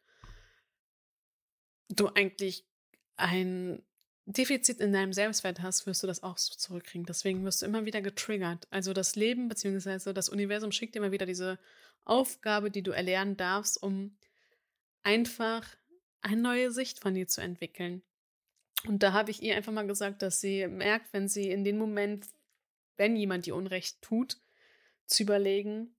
du 1.89 2.07
eigentlich 2.07 2.65
ein 3.17 3.83
Defizit 4.31 4.79
in 4.79 4.93
deinem 4.93 5.11
Selbstwert 5.11 5.59
hast, 5.59 5.87
wirst 5.87 6.03
du 6.03 6.07
das 6.07 6.21
auch 6.21 6.37
so 6.37 6.53
zurückkriegen. 6.53 7.07
Deswegen 7.07 7.43
wirst 7.43 7.63
du 7.63 7.65
immer 7.65 7.85
wieder 7.85 7.99
getriggert. 8.01 8.67
Also 8.69 8.93
das 8.93 9.15
Leben 9.15 9.47
bzw. 9.49 10.13
das 10.13 10.29
Universum 10.29 10.71
schickt 10.71 10.93
dir 10.93 10.99
immer 10.99 11.11
wieder 11.11 11.25
diese 11.25 11.57
Aufgabe, 12.05 12.69
die 12.69 12.83
du 12.83 12.91
erlernen 12.91 13.37
darfst, 13.37 13.81
um 13.81 14.15
einfach 15.01 15.67
eine 16.21 16.39
neue 16.39 16.71
Sicht 16.71 16.99
von 16.99 17.15
dir 17.15 17.27
zu 17.27 17.41
entwickeln. 17.41 18.03
Und 18.85 19.01
da 19.01 19.13
habe 19.13 19.31
ich 19.31 19.41
ihr 19.41 19.55
einfach 19.55 19.73
mal 19.73 19.87
gesagt, 19.87 20.21
dass 20.21 20.39
sie 20.39 20.67
merkt, 20.67 21.11
wenn 21.11 21.27
sie 21.27 21.49
in 21.49 21.63
dem 21.63 21.79
Moment, 21.79 22.27
wenn 22.97 23.15
jemand 23.15 23.47
dir 23.47 23.55
Unrecht 23.55 23.99
tut, 24.03 24.37
zu 25.07 25.23
überlegen, 25.23 25.95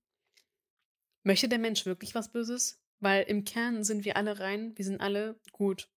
möchte 1.24 1.48
der 1.48 1.58
Mensch 1.58 1.84
wirklich 1.84 2.14
was 2.14 2.30
Böses? 2.30 2.80
Weil 3.00 3.24
im 3.24 3.42
Kern 3.44 3.82
sind 3.82 4.04
wir 4.04 4.16
alle 4.16 4.38
rein, 4.38 4.72
wir 4.76 4.84
sind 4.84 5.00
alle 5.00 5.40
gut, 5.50 5.88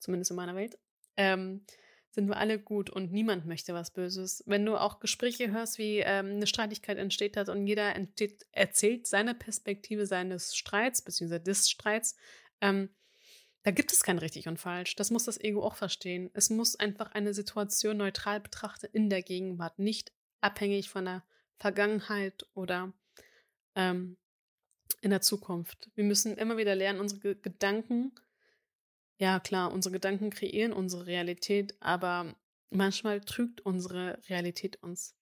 zumindest 0.00 0.32
in 0.32 0.36
meiner 0.36 0.56
Welt 0.56 0.76
ähm, 1.16 1.64
sind 2.10 2.28
wir 2.28 2.38
alle 2.38 2.58
gut 2.58 2.88
und 2.88 3.12
niemand 3.12 3.46
möchte 3.46 3.74
was 3.74 3.92
Böses. 3.92 4.42
Wenn 4.46 4.64
du 4.64 4.76
auch 4.76 5.00
Gespräche 5.00 5.50
hörst, 5.50 5.78
wie 5.78 5.98
ähm, 5.98 6.36
eine 6.36 6.46
Streitigkeit 6.46 6.96
entsteht 6.96 7.36
hat 7.36 7.50
und 7.50 7.66
jeder 7.66 7.94
entsteht, 7.94 8.46
erzählt 8.52 9.06
seine 9.06 9.34
Perspektive 9.34 10.06
seines 10.06 10.56
Streits, 10.56 11.02
beziehungsweise 11.02 11.42
des 11.42 11.68
Streits, 11.68 12.16
ähm, 12.62 12.88
da 13.64 13.70
gibt 13.70 13.92
es 13.92 14.02
kein 14.02 14.18
richtig 14.18 14.48
und 14.48 14.58
falsch. 14.58 14.96
Das 14.96 15.10
muss 15.10 15.24
das 15.24 15.38
Ego 15.40 15.62
auch 15.62 15.74
verstehen. 15.74 16.30
Es 16.32 16.50
muss 16.50 16.76
einfach 16.76 17.12
eine 17.12 17.34
Situation 17.34 17.96
neutral 17.96 18.40
betrachten 18.40 18.86
in 18.92 19.10
der 19.10 19.22
Gegenwart, 19.22 19.78
nicht 19.78 20.12
abhängig 20.40 20.88
von 20.88 21.04
der 21.04 21.24
Vergangenheit 21.58 22.46
oder 22.54 22.92
ähm, 23.74 24.16
in 25.00 25.10
der 25.10 25.20
Zukunft. 25.20 25.90
Wir 25.94 26.04
müssen 26.04 26.38
immer 26.38 26.56
wieder 26.56 26.74
lernen, 26.74 27.00
unsere 27.00 27.34
Gedanken 27.34 28.12
ja, 29.18 29.40
klar, 29.40 29.72
unsere 29.72 29.92
Gedanken 29.92 30.30
kreieren 30.30 30.72
unsere 30.72 31.06
Realität, 31.06 31.74
aber 31.80 32.34
manchmal 32.70 33.20
trügt 33.20 33.60
unsere 33.62 34.18
Realität 34.28 34.82
uns. 34.82 35.14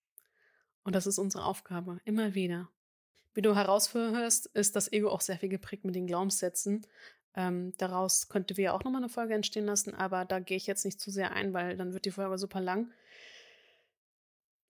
Und 0.82 0.94
das 0.94 1.06
ist 1.06 1.18
unsere 1.18 1.44
Aufgabe, 1.44 2.00
immer 2.04 2.34
wieder. 2.34 2.68
Wie 3.34 3.42
du 3.42 3.54
heraushörst, 3.54 4.46
ist 4.46 4.76
das 4.76 4.92
Ego 4.92 5.08
auch 5.08 5.20
sehr 5.20 5.38
viel 5.38 5.48
geprägt 5.48 5.84
mit 5.84 5.94
den 5.94 6.06
Glaubenssätzen. 6.06 6.86
Ähm, 7.36 7.72
daraus 7.78 8.28
könnte 8.28 8.56
wir 8.56 8.74
auch 8.74 8.84
nochmal 8.84 9.02
eine 9.02 9.08
Folge 9.08 9.34
entstehen 9.34 9.66
lassen, 9.66 9.94
aber 9.94 10.24
da 10.24 10.38
gehe 10.38 10.56
ich 10.56 10.66
jetzt 10.66 10.84
nicht 10.84 11.00
zu 11.00 11.10
sehr 11.10 11.32
ein, 11.32 11.52
weil 11.52 11.76
dann 11.76 11.92
wird 11.92 12.04
die 12.04 12.12
Folge 12.12 12.38
super 12.38 12.60
lang. 12.60 12.92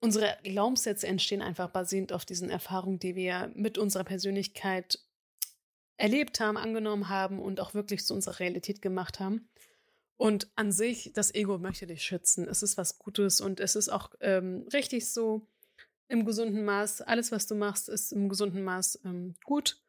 Unsere 0.00 0.36
Glaubenssätze 0.42 1.06
entstehen 1.06 1.42
einfach 1.42 1.70
basierend 1.70 2.12
auf 2.12 2.24
diesen 2.24 2.50
Erfahrungen, 2.50 2.98
die 2.98 3.16
wir 3.16 3.50
mit 3.54 3.78
unserer 3.78 4.04
Persönlichkeit 4.04 4.98
erlebt 5.96 6.40
haben, 6.40 6.56
angenommen 6.56 7.08
haben 7.08 7.38
und 7.38 7.60
auch 7.60 7.74
wirklich 7.74 8.04
zu 8.04 8.14
unserer 8.14 8.40
Realität 8.40 8.82
gemacht 8.82 9.20
haben. 9.20 9.48
Und 10.16 10.50
an 10.54 10.72
sich, 10.72 11.12
das 11.12 11.34
Ego 11.34 11.58
möchte 11.58 11.86
dich 11.86 12.02
schützen. 12.02 12.48
Es 12.48 12.62
ist 12.62 12.76
was 12.76 12.98
Gutes 12.98 13.40
und 13.40 13.60
es 13.60 13.74
ist 13.74 13.88
auch 13.88 14.10
ähm, 14.20 14.66
richtig 14.72 15.10
so 15.10 15.48
im 16.08 16.24
gesunden 16.24 16.64
Maß. 16.64 17.02
Alles, 17.02 17.32
was 17.32 17.46
du 17.46 17.54
machst, 17.54 17.88
ist 17.88 18.12
im 18.12 18.28
gesunden 18.28 18.62
Maß 18.62 19.00
ähm, 19.04 19.34
gut. 19.44 19.80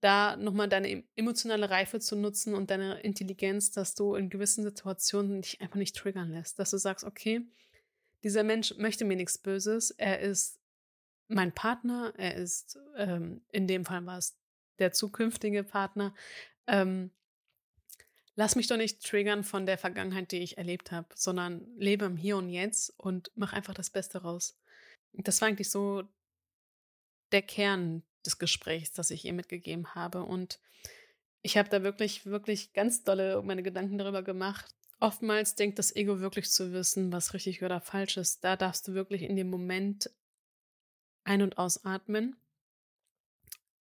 Da 0.00 0.36
nochmal 0.36 0.68
deine 0.68 1.04
emotionale 1.14 1.68
Reife 1.68 2.00
zu 2.00 2.16
nutzen 2.16 2.54
und 2.54 2.70
deine 2.70 3.00
Intelligenz, 3.00 3.70
dass 3.70 3.94
du 3.94 4.14
in 4.14 4.30
gewissen 4.30 4.64
Situationen 4.64 5.42
dich 5.42 5.60
einfach 5.60 5.76
nicht 5.76 5.96
triggern 5.96 6.30
lässt. 6.30 6.58
Dass 6.58 6.70
du 6.70 6.78
sagst, 6.78 7.04
okay, 7.04 7.46
dieser 8.22 8.44
Mensch 8.44 8.74
möchte 8.78 9.04
mir 9.04 9.16
nichts 9.16 9.36
Böses. 9.36 9.90
Er 9.90 10.20
ist 10.20 10.58
mein 11.28 11.52
Partner. 11.52 12.14
Er 12.16 12.36
ist, 12.36 12.78
ähm, 12.96 13.42
in 13.50 13.66
dem 13.66 13.84
Fall 13.84 14.06
war 14.06 14.18
es 14.18 14.39
der 14.80 14.92
zukünftige 14.92 15.62
Partner. 15.62 16.14
Ähm, 16.66 17.10
lass 18.34 18.56
mich 18.56 18.66
doch 18.66 18.76
nicht 18.76 19.04
triggern 19.04 19.44
von 19.44 19.66
der 19.66 19.78
Vergangenheit, 19.78 20.32
die 20.32 20.38
ich 20.38 20.58
erlebt 20.58 20.92
habe, 20.92 21.08
sondern 21.14 21.66
lebe 21.76 22.06
im 22.06 22.16
Hier 22.16 22.36
und 22.36 22.48
Jetzt 22.48 22.92
und 22.98 23.30
mach 23.34 23.52
einfach 23.52 23.74
das 23.74 23.90
Beste 23.90 24.22
raus. 24.22 24.58
Das 25.12 25.40
war 25.40 25.48
eigentlich 25.48 25.70
so 25.70 26.04
der 27.32 27.42
Kern 27.42 28.02
des 28.24 28.38
Gesprächs, 28.38 28.92
das 28.92 29.10
ich 29.10 29.24
ihr 29.24 29.32
mitgegeben 29.32 29.94
habe. 29.94 30.22
Und 30.24 30.58
ich 31.42 31.56
habe 31.56 31.68
da 31.68 31.82
wirklich, 31.82 32.26
wirklich 32.26 32.72
ganz 32.72 33.02
dolle 33.02 33.42
meine 33.42 33.62
Gedanken 33.62 33.98
darüber 33.98 34.22
gemacht. 34.22 34.74
Oftmals 35.00 35.54
denkt 35.54 35.78
das 35.78 35.94
Ego 35.96 36.20
wirklich 36.20 36.50
zu 36.50 36.72
wissen, 36.72 37.12
was 37.12 37.32
richtig 37.32 37.62
oder 37.62 37.80
falsch 37.80 38.18
ist. 38.18 38.44
Da 38.44 38.56
darfst 38.56 38.86
du 38.86 38.94
wirklich 38.94 39.22
in 39.22 39.36
dem 39.36 39.48
Moment 39.48 40.10
ein- 41.24 41.42
und 41.42 41.58
ausatmen 41.58 42.36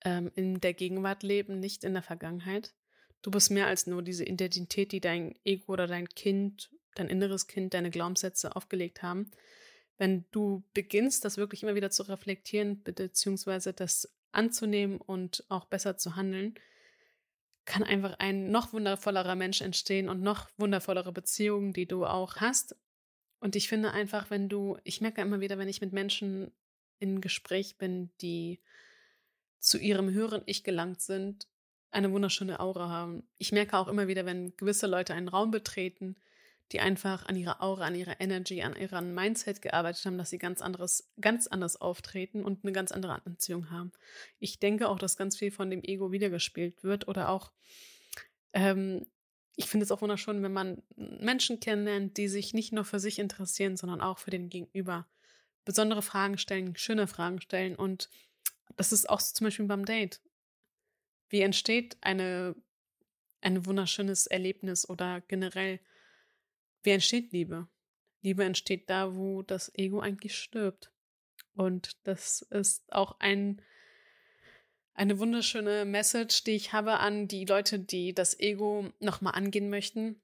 ähm, 0.04 0.32
in 0.36 0.62
der 0.62 0.74
Gegenwart 0.74 1.24
leben, 1.24 1.60
nicht 1.60 1.84
in 1.84 1.94
der 1.94 2.04
Vergangenheit. 2.04 2.74
Du 3.22 3.32
bist 3.32 3.52
mehr 3.52 3.68
als 3.68 3.88
nur 3.88 4.02
diese 4.02 4.26
Identität, 4.26 4.92
die 4.92 5.02
dein 5.02 5.36
Ego 5.44 5.74
oder 5.74 5.88
dein 5.88 6.08
Kind, 6.08 6.72
dein 6.96 7.10
inneres 7.10 7.48
Kind, 7.48 7.74
deine 7.74 7.90
Glaubenssätze 7.90 8.56
aufgelegt 8.56 9.04
haben. 9.04 9.32
Wenn 9.98 10.26
du 10.32 10.64
beginnst, 10.74 11.26
das 11.26 11.38
wirklich 11.38 11.64
immer 11.64 11.76
wieder 11.76 11.92
zu 11.92 12.04
reflektieren, 12.04 12.82
beziehungsweise 12.84 13.74
das 13.74 14.14
anzunehmen 14.32 15.02
und 15.02 15.44
auch 15.50 15.66
besser 15.66 15.98
zu 15.98 16.16
handeln, 16.16 16.56
kann 17.66 17.84
einfach 17.84 18.18
ein 18.20 18.50
noch 18.50 18.74
wundervollerer 18.74 19.36
Mensch 19.36 19.62
entstehen 19.62 20.10
und 20.10 20.22
noch 20.22 20.50
wundervollere 20.58 21.12
Beziehungen, 21.12 21.74
die 21.74 21.86
du 21.86 22.06
auch 22.06 22.38
hast. 22.38 22.76
Und 23.40 23.56
ich 23.56 23.68
finde 23.68 23.92
einfach, 23.92 24.30
wenn 24.30 24.50
du, 24.50 24.78
ich 24.84 25.02
merke 25.02 25.22
immer 25.22 25.40
wieder, 25.40 25.58
wenn 25.58 25.70
ich 25.70 25.82
mit 25.82 25.94
Menschen 25.94 26.52
in 27.00 27.22
Gespräch 27.22 27.78
bin, 27.78 28.10
die 28.22 28.60
zu 29.60 29.78
ihrem 29.78 30.10
höheren 30.12 30.42
Ich 30.46 30.64
gelangt 30.64 31.02
sind, 31.02 31.48
eine 31.92 32.12
wunderschöne 32.12 32.60
Aura 32.60 32.90
haben. 32.90 33.24
Ich 33.38 33.52
merke 33.52 33.78
auch 33.78 33.88
immer 33.88 34.08
wieder, 34.08 34.26
wenn 34.26 34.56
gewisse 34.58 34.88
Leute 34.88 35.14
einen 35.14 35.28
Raum 35.28 35.52
betreten, 35.52 36.16
die 36.72 36.80
einfach 36.80 37.26
an 37.26 37.36
ihrer 37.36 37.62
Aura, 37.64 37.86
an 37.86 37.96
ihrer 37.96 38.22
Energy, 38.22 38.62
an 38.62 38.76
ihrem 38.76 39.14
Mindset 39.16 39.62
gearbeitet 39.62 40.06
haben, 40.06 40.18
dass 40.18 40.30
sie 40.30 40.38
ganz 40.38 40.62
anderes, 40.62 41.10
ganz 41.20 41.48
anders 41.48 41.82
auftreten 41.82 42.44
und 42.44 42.64
eine 42.64 42.74
ganz 42.74 42.92
andere 42.92 43.26
Anziehung 43.26 43.72
haben. 43.72 43.92
Ich 44.40 44.60
denke 44.60 44.88
auch, 44.88 45.00
dass 45.00 45.18
ganz 45.18 45.36
viel 45.36 45.52
von 45.52 45.70
dem 45.72 45.84
Ego 45.84 46.12
wiedergespielt 46.12 46.84
wird 46.84 47.08
oder 47.08 47.30
auch, 47.30 47.52
ähm, 48.54 49.08
ich 49.56 49.66
finde 49.66 49.84
es 49.84 49.92
auch 49.92 50.02
wunderschön, 50.02 50.44
wenn 50.44 50.54
man 50.54 50.84
Menschen 50.96 51.60
kennenlernt, 51.60 52.18
die 52.18 52.28
sich 52.28 52.54
nicht 52.54 52.72
nur 52.72 52.86
für 52.86 53.00
sich 53.00 53.20
interessieren, 53.20 53.76
sondern 53.76 54.00
auch 54.00 54.20
für 54.20 54.32
den 54.32 54.50
Gegenüber. 54.50 55.08
Besondere 55.66 56.02
Fragen 56.02 56.38
stellen, 56.38 56.76
schöne 56.76 57.08
Fragen 57.08 57.42
stellen 57.42 57.76
und 57.76 58.10
das 58.76 58.92
ist 58.92 59.10
auch 59.10 59.22
zum 59.22 59.46
Beispiel 59.46 59.66
beim 59.66 59.86
Date. 59.86 60.22
Wie 61.30 61.42
entsteht 61.42 61.98
eine, 62.02 62.56
ein 63.42 63.66
wunderschönes 63.66 64.28
Erlebnis 64.28 64.88
oder 64.88 65.22
generell, 65.22 65.80
wie 66.84 66.92
entsteht 66.92 67.32
Liebe? 67.32 67.68
Liebe 68.22 68.44
entsteht 68.44 68.90
da, 68.90 69.16
wo 69.16 69.42
das 69.44 69.72
Ego 69.76 70.00
eigentlich 70.00 70.36
stirbt. 70.36 70.92
Und 71.56 71.98
das 72.04 72.42
ist 72.42 72.92
auch 72.92 73.20
ein, 73.20 73.62
eine 74.94 75.20
wunderschöne 75.20 75.86
Message, 75.86 76.44
die 76.44 76.56
ich 76.56 76.74
habe 76.74 77.00
an 77.00 77.28
die 77.28 77.46
Leute, 77.46 77.80
die 77.80 78.14
das 78.14 78.40
Ego 78.40 78.92
nochmal 79.00 79.36
angehen 79.36 79.70
möchten. 79.70 80.22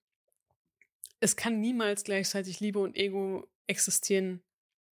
Es 1.19 1.35
kann 1.35 1.59
niemals 1.59 2.03
gleichzeitig 2.03 2.59
Liebe 2.59 2.79
und 2.79 2.95
Ego 2.95 3.47
existieren. 3.67 4.43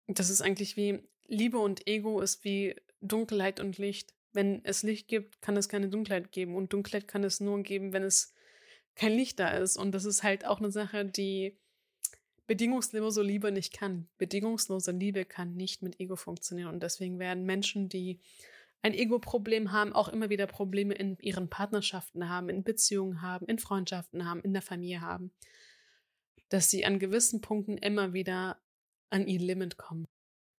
Das 0.07 0.29
ist 0.29 0.41
eigentlich 0.41 0.77
wie 0.77 0.99
Liebe 1.27 1.59
und 1.59 1.87
Ego 1.87 2.21
ist 2.21 2.43
wie 2.43 2.75
Dunkelheit 3.03 3.59
und 3.59 3.77
Licht. 3.77 4.13
Wenn 4.31 4.63
es 4.65 4.83
Licht 4.83 5.07
gibt, 5.07 5.41
kann 5.41 5.57
es 5.57 5.69
keine 5.69 5.89
Dunkelheit 5.89 6.31
geben. 6.31 6.55
Und 6.55 6.73
Dunkelheit 6.73 7.07
kann 7.07 7.23
es 7.23 7.39
nur 7.39 7.61
geben, 7.61 7.93
wenn 7.93 8.03
es 8.03 8.33
kein 8.95 9.13
Licht 9.13 9.39
da 9.39 9.49
ist. 9.49 9.77
Und 9.77 9.91
das 9.91 10.05
ist 10.05 10.23
halt 10.23 10.45
auch 10.45 10.59
eine 10.59 10.71
Sache, 10.71 11.05
die 11.05 11.57
bedingungslose 12.47 13.21
Liebe 13.21 13.51
nicht 13.51 13.73
kann. 13.73 14.07
Bedingungslose 14.17 14.91
Liebe 14.91 15.25
kann 15.25 15.53
nicht 15.53 15.81
mit 15.81 15.99
Ego 15.99 16.15
funktionieren. 16.15 16.69
Und 16.69 16.83
deswegen 16.83 17.19
werden 17.19 17.45
Menschen, 17.45 17.89
die 17.89 18.19
ein 18.81 18.93
Ego-Problem 18.93 19.71
haben, 19.71 19.93
auch 19.93 20.09
immer 20.09 20.29
wieder 20.29 20.45
Probleme 20.45 20.93
in 20.93 21.17
ihren 21.19 21.49
Partnerschaften 21.49 22.27
haben, 22.27 22.49
in 22.49 22.63
Beziehungen 22.63 23.21
haben, 23.21 23.45
in 23.45 23.57
Freundschaften 23.57 24.25
haben, 24.25 24.41
in 24.41 24.53
der 24.53 24.61
Familie 24.61 25.01
haben. 25.01 25.31
Dass 26.49 26.69
sie 26.69 26.85
an 26.85 26.99
gewissen 26.99 27.39
Punkten 27.39 27.77
immer 27.77 28.13
wieder 28.13 28.61
an 29.09 29.27
ihr 29.27 29.39
Limit 29.39 29.77
kommen. 29.77 30.05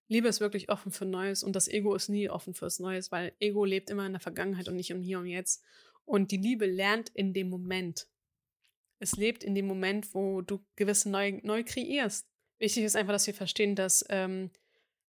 Liebe 0.09 0.29
ist 0.29 0.41
wirklich 0.41 0.69
offen 0.69 0.93
für 0.93 1.07
Neues 1.07 1.43
und 1.43 1.57
das 1.57 1.69
Ego 1.69 1.95
ist 1.95 2.09
nie 2.09 2.29
offen 2.29 2.55
fürs 2.55 2.79
Neues, 2.79 3.11
weil 3.11 3.33
Ego 3.41 3.65
lebt 3.65 3.91
immer 3.91 4.07
in 4.07 4.13
der 4.13 4.21
Vergangenheit 4.21 4.69
und 4.69 4.77
nicht 4.77 4.91
im 4.91 5.01
Hier 5.01 5.19
und 5.19 5.27
Jetzt. 5.27 5.63
Und 6.05 6.31
die 6.31 6.37
Liebe 6.37 6.67
lernt 6.67 7.09
in 7.11 7.33
dem 7.33 7.49
Moment. 7.49 8.07
Es 8.99 9.17
lebt 9.17 9.43
in 9.43 9.55
dem 9.55 9.67
Moment, 9.67 10.15
wo 10.15 10.43
du 10.43 10.65
gewisse 10.77 11.11
neu, 11.11 11.41
neu 11.43 11.65
kreierst. 11.65 12.27
Wichtig 12.59 12.85
ist 12.85 12.97
einfach, 12.97 13.13
dass 13.13 13.27
wir 13.27 13.35
verstehen, 13.35 13.75
dass 13.75 14.05
ähm, 14.11 14.51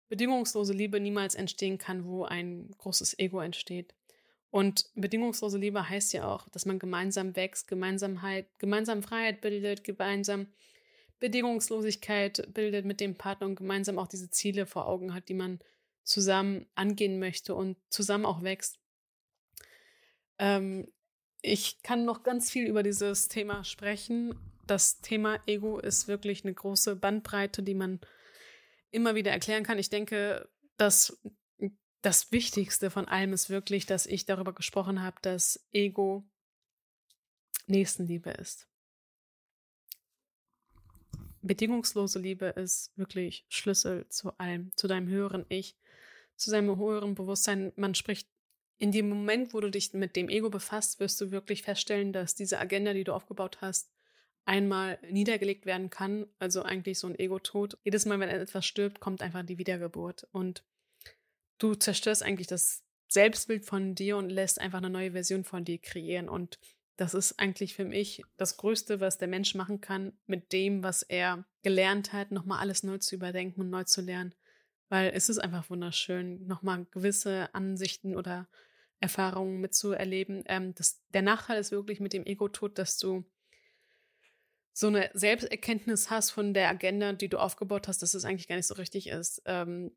bedingungslose 0.09 0.73
Liebe 0.73 0.99
niemals 0.99 1.35
entstehen 1.35 1.77
kann, 1.77 2.05
wo 2.05 2.25
ein 2.25 2.69
großes 2.77 3.17
Ego 3.17 3.39
entsteht. 3.39 3.95
Und 4.49 4.89
bedingungslose 4.95 5.57
Liebe 5.57 5.87
heißt 5.87 6.11
ja 6.11 6.27
auch, 6.27 6.49
dass 6.49 6.65
man 6.65 6.77
gemeinsam 6.77 7.37
wächst, 7.37 7.69
gemeinsam 7.69 8.17
Freiheit 8.17 9.39
bildet, 9.39 9.85
gemeinsam 9.85 10.47
Bedingungslosigkeit 11.21 12.51
bildet 12.53 12.83
mit 12.83 12.99
dem 12.99 13.15
Partner 13.15 13.47
und 13.47 13.55
gemeinsam 13.55 13.97
auch 13.97 14.07
diese 14.07 14.29
Ziele 14.31 14.65
vor 14.65 14.87
Augen 14.87 15.13
hat, 15.13 15.29
die 15.29 15.35
man 15.35 15.59
zusammen 16.03 16.65
angehen 16.75 17.19
möchte 17.19 17.55
und 17.55 17.77
zusammen 17.89 18.25
auch 18.25 18.41
wächst. 18.41 18.79
Ähm, 20.39 20.91
ich 21.41 21.81
kann 21.83 22.05
noch 22.05 22.23
ganz 22.23 22.49
viel 22.49 22.67
über 22.67 22.81
dieses 22.83 23.27
Thema 23.27 23.63
sprechen. 23.63 24.35
Das 24.65 24.99
Thema 25.01 25.39
Ego 25.45 25.79
ist 25.79 26.07
wirklich 26.07 26.43
eine 26.43 26.55
große 26.55 26.95
Bandbreite, 26.95 27.61
die 27.61 27.75
man 27.75 27.99
immer 28.89 29.13
wieder 29.13 29.31
erklären 29.31 29.63
kann. 29.63 29.77
Ich 29.77 29.91
denke, 29.91 30.49
dass 30.77 31.21
das 32.01 32.31
Wichtigste 32.31 32.89
von 32.89 33.07
allem 33.07 33.33
ist 33.33 33.51
wirklich, 33.51 33.85
dass 33.85 34.07
ich 34.07 34.25
darüber 34.25 34.53
gesprochen 34.53 35.03
habe, 35.03 35.17
dass 35.21 35.67
Ego 35.71 36.27
Nächstenliebe 37.67 38.31
ist 38.31 38.70
bedingungslose 41.41 42.19
Liebe 42.19 42.47
ist 42.47 42.91
wirklich 42.95 43.45
Schlüssel 43.49 44.07
zu 44.09 44.31
allem, 44.37 44.71
zu 44.75 44.87
deinem 44.87 45.07
höheren 45.07 45.45
Ich, 45.49 45.75
zu 46.35 46.49
seinem 46.49 46.77
höheren 46.77 47.15
Bewusstsein. 47.15 47.71
Man 47.75 47.95
spricht 47.95 48.27
in 48.77 48.91
dem 48.91 49.09
Moment, 49.09 49.53
wo 49.53 49.59
du 49.59 49.69
dich 49.69 49.93
mit 49.93 50.15
dem 50.15 50.29
Ego 50.29 50.49
befasst, 50.49 50.99
wirst 50.99 51.21
du 51.21 51.31
wirklich 51.31 51.63
feststellen, 51.63 52.13
dass 52.13 52.35
diese 52.35 52.59
Agenda, 52.59 52.93
die 52.93 53.03
du 53.03 53.13
aufgebaut 53.13 53.59
hast, 53.61 53.91
einmal 54.45 54.97
niedergelegt 55.09 55.65
werden 55.65 55.89
kann. 55.89 56.25
Also 56.39 56.63
eigentlich 56.63 56.99
so 56.99 57.07
ein 57.07 57.17
Ego-Tod. 57.17 57.77
Jedes 57.83 58.05
Mal, 58.05 58.19
wenn 58.19 58.29
etwas 58.29 58.65
stirbt, 58.65 58.99
kommt 58.99 59.21
einfach 59.21 59.45
die 59.45 59.57
Wiedergeburt. 59.57 60.27
Und 60.31 60.63
du 61.59 61.75
zerstörst 61.75 62.23
eigentlich 62.23 62.47
das 62.47 62.83
Selbstbild 63.07 63.65
von 63.65 63.93
dir 63.93 64.17
und 64.17 64.29
lässt 64.29 64.59
einfach 64.59 64.79
eine 64.79 64.89
neue 64.89 65.11
Version 65.11 65.43
von 65.43 65.63
dir 65.63 65.77
kreieren. 65.77 66.27
Und 66.27 66.59
das 67.01 67.15
ist 67.15 67.39
eigentlich 67.39 67.73
für 67.73 67.83
mich 67.83 68.23
das 68.37 68.57
Größte, 68.57 68.99
was 68.99 69.17
der 69.17 69.27
Mensch 69.27 69.55
machen 69.55 69.81
kann, 69.81 70.13
mit 70.27 70.53
dem, 70.53 70.83
was 70.83 71.01
er 71.01 71.45
gelernt 71.63 72.13
hat, 72.13 72.29
nochmal 72.29 72.59
alles 72.59 72.83
neu 72.83 72.99
zu 72.99 73.15
überdenken 73.15 73.61
und 73.61 73.71
neu 73.71 73.85
zu 73.85 74.01
lernen. 74.01 74.35
Weil 74.87 75.11
es 75.15 75.27
ist 75.27 75.39
einfach 75.39 75.67
wunderschön, 75.71 76.45
nochmal 76.45 76.85
gewisse 76.91 77.49
Ansichten 77.55 78.15
oder 78.15 78.47
Erfahrungen 78.99 79.59
mitzuerleben. 79.59 80.43
Ähm, 80.45 80.75
das, 80.75 81.01
der 81.09 81.23
Nachteil 81.23 81.59
ist 81.59 81.71
wirklich 81.71 81.99
mit 81.99 82.13
dem 82.13 82.23
Ego-Tod, 82.23 82.77
dass 82.77 82.99
du 82.99 83.25
so 84.71 84.85
eine 84.85 85.09
Selbsterkenntnis 85.15 86.11
hast 86.11 86.29
von 86.29 86.53
der 86.53 86.69
Agenda, 86.69 87.13
die 87.13 87.29
du 87.29 87.39
aufgebaut 87.39 87.87
hast, 87.87 88.03
dass 88.03 88.13
es 88.13 88.25
eigentlich 88.25 88.47
gar 88.47 88.57
nicht 88.57 88.67
so 88.67 88.75
richtig 88.75 89.07
ist. 89.07 89.41
Ähm, 89.45 89.91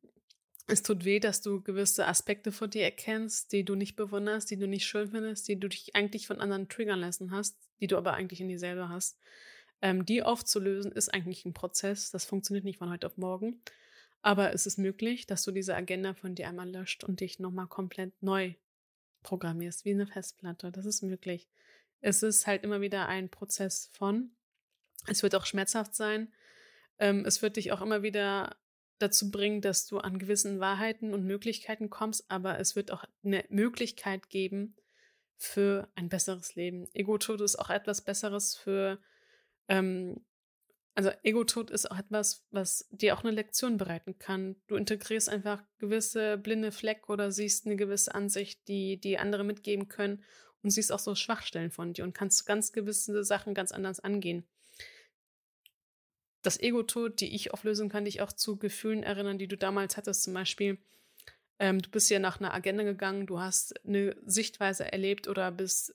Es 0.67 0.83
tut 0.83 1.05
weh, 1.05 1.21
dass 1.21 1.43
du 1.43 1.61
gewisse 1.61 2.07
Aspekte 2.07 2.51
von 2.51 2.71
dir 2.71 2.85
erkennst, 2.85 3.53
die 3.53 3.65
du 3.65 3.75
nicht 3.75 3.97
bewunderst, 3.97 4.51
die 4.51 4.57
du 4.57 4.67
nicht 4.67 4.87
schön 4.87 5.11
findest, 5.11 5.47
die 5.47 5.61
du 5.61 5.69
dich 5.69 5.95
eigentlich 5.95 6.27
von 6.27 6.41
anderen 6.41 6.69
triggern 6.69 7.01
lassen 7.01 7.33
hast, 7.33 7.59
die 7.81 7.87
du 7.87 7.99
aber 7.99 8.15
eigentlich 8.15 8.41
in 8.41 8.49
dir 8.49 8.59
selber 8.59 8.89
hast. 8.89 9.19
Ähm, 9.83 10.07
die 10.07 10.23
aufzulösen 10.23 10.93
ist 10.93 11.13
eigentlich 11.13 11.45
ein 11.45 11.53
Prozess. 11.53 12.11
Das 12.11 12.25
funktioniert 12.25 12.65
nicht 12.65 12.79
von 12.79 12.89
heute 12.89 13.07
auf 13.07 13.19
morgen. 13.19 13.61
Aber 14.23 14.55
es 14.55 14.67
ist 14.67 14.79
möglich, 14.79 15.27
dass 15.27 15.43
du 15.43 15.51
diese 15.51 15.77
Agenda 15.77 16.15
von 16.15 16.35
dir 16.35 16.49
einmal 16.49 16.71
löscht 16.71 17.05
und 17.05 17.21
dich 17.21 17.39
nochmal 17.39 17.67
komplett 17.67 18.23
neu 18.23 18.55
programmierst, 19.23 19.85
wie 19.85 19.91
eine 19.91 20.07
Festplatte. 20.07 20.73
Das 20.73 20.87
ist 20.87 21.03
möglich. 21.03 21.47
Es 22.01 22.23
ist 22.23 22.47
halt 22.47 22.65
immer 22.65 22.81
wieder 22.81 23.07
ein 23.07 23.29
Prozess 23.29 23.91
von. 23.93 24.31
Es 25.07 25.23
wird 25.23 25.35
auch 25.35 25.45
schmerzhaft 25.45 25.95
sein. 25.95 26.33
Ähm, 26.99 27.27
es 27.27 27.43
wird 27.43 27.57
dich 27.57 27.73
auch 27.73 27.83
immer 27.83 28.03
wieder 28.03 28.57
dazu 29.05 29.31
bringen, 29.31 29.61
dass 29.61 29.87
du 29.87 29.99
an 29.99 30.19
gewissen 30.19 30.61
Wahrheiten 30.61 31.13
und 31.13 31.25
Möglichkeiten 31.25 31.91
kommst, 31.91 32.31
aber 32.31 32.59
es 32.59 32.75
wird 32.75 32.91
auch 32.91 33.05
eine 33.23 33.45
Möglichkeit 33.51 34.31
geben 34.31 34.77
für 35.37 35.89
ein 35.95 36.09
besseres 36.09 36.55
Leben. 36.55 36.89
Ego-Tod 36.95 37.41
ist 37.41 37.57
auch 37.57 37.71
etwas 37.71 38.03
Besseres 38.03 38.57
für, 38.57 38.99
ähm, 39.69 40.25
also 40.95 41.11
Ego-Tod 41.23 41.71
ist 41.71 41.91
auch 41.91 41.99
etwas, 41.99 42.47
was 42.51 42.89
dir 42.91 43.17
auch 43.17 43.25
eine 43.25 43.33
Lektion 43.33 43.77
bereiten 43.77 44.19
kann. 44.19 44.57
Du 44.69 44.77
integrierst 44.77 45.29
einfach 45.29 45.63
gewisse 45.79 46.39
blinde 46.39 46.73
Fleck 46.73 47.09
oder 47.09 47.31
siehst 47.31 47.67
eine 47.67 47.77
gewisse 47.77 48.15
Ansicht, 48.15 48.67
die 48.69 48.99
die 48.99 49.19
andere 49.19 49.45
mitgeben 49.45 49.89
können 49.89 50.25
und 50.63 50.71
siehst 50.71 50.93
auch 50.93 50.99
so 50.99 51.15
Schwachstellen 51.15 51.71
von 51.71 51.93
dir 51.93 52.05
und 52.05 52.15
kannst 52.15 52.47
ganz 52.47 52.73
gewisse 52.73 53.23
Sachen 53.25 53.55
ganz 53.55 53.73
anders 53.73 54.01
angehen 54.01 54.47
das 56.45 56.61
Ego-Tod, 56.61 57.21
die 57.21 57.35
ich 57.35 57.53
auflösen 57.53 57.89
kann, 57.89 58.05
dich 58.05 58.21
auch 58.21 58.33
zu 58.33 58.57
Gefühlen 58.57 59.03
erinnern, 59.03 59.39
die 59.39 59.49
du 59.49 59.57
damals 59.57 59.97
hattest. 59.97 60.23
Zum 60.23 60.35
Beispiel, 60.35 60.79
ähm, 61.59 61.81
du 61.81 61.91
bist 61.91 62.11
ja 62.11 62.19
nach 62.19 62.39
einer 62.39 62.53
Agenda 62.53 62.85
gegangen, 62.85 63.27
du 63.27 63.41
hast 63.41 63.85
eine 63.85 64.17
Sichtweise 64.27 64.91
erlebt 64.93 65.27
oder 65.27 65.51
bist 65.51 65.95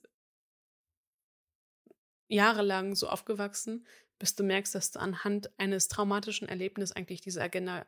jahrelang 2.28 2.94
so 2.94 3.08
aufgewachsen, 3.08 3.86
bis 4.18 4.34
du 4.34 4.42
merkst, 4.42 4.74
dass 4.74 4.90
du 4.90 5.00
anhand 5.00 5.50
eines 5.58 5.88
traumatischen 5.88 6.48
Erlebnisses 6.48 6.94
eigentlich 6.94 7.20
diese 7.20 7.42
Agenda 7.42 7.86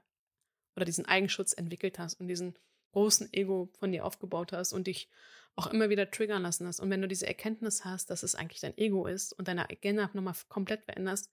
oder 0.77 0.85
diesen 0.85 1.07
Eigenschutz 1.07 1.53
entwickelt 1.53 1.99
hast 1.99 2.21
und 2.21 2.29
diesen 2.29 2.57
großen 2.93 3.33
Ego 3.33 3.71
von 3.79 3.91
dir 3.91 4.05
aufgebaut 4.05 4.53
hast 4.53 4.73
und 4.73 4.87
dich 4.87 5.09
auch 5.57 5.67
immer 5.67 5.91
wieder 5.91 6.11
triggern 6.11 6.43
lassen 6.43 6.67
hast. 6.67 6.81
Und 6.81 6.91
wenn 6.91 7.03
du 7.03 7.09
diese 7.09 7.27
Erkenntnis 7.27 7.85
hast, 7.85 8.09
dass 8.09 8.23
es 8.23 8.35
eigentlich 8.35 8.61
dein 8.61 8.77
Ego 8.79 9.07
ist 9.07 9.33
und 9.33 9.49
deine 9.49 9.69
Agenda 9.69 10.11
nochmal 10.13 10.35
komplett 10.49 10.85
veränderst, 10.85 11.31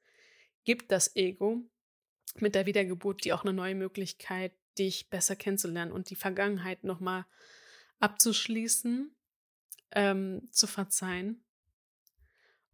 gibt 0.69 0.91
das 0.91 1.15
Ego 1.15 1.63
mit 2.36 2.53
der 2.53 2.67
Wiedergeburt 2.67 3.25
dir 3.25 3.34
auch 3.34 3.43
eine 3.43 3.53
neue 3.53 3.73
Möglichkeit, 3.73 4.53
dich 4.77 5.10
besser 5.10 5.36
kennenzulernen 5.36 5.91
und 5.91 6.12
die 6.12 6.15
Vergangenheit 6.15 6.84
nochmal 6.84 7.25
abzuschließen, 7.97 9.10
ähm, 9.93 10.47
zu 10.51 10.67
verzeihen 10.67 11.43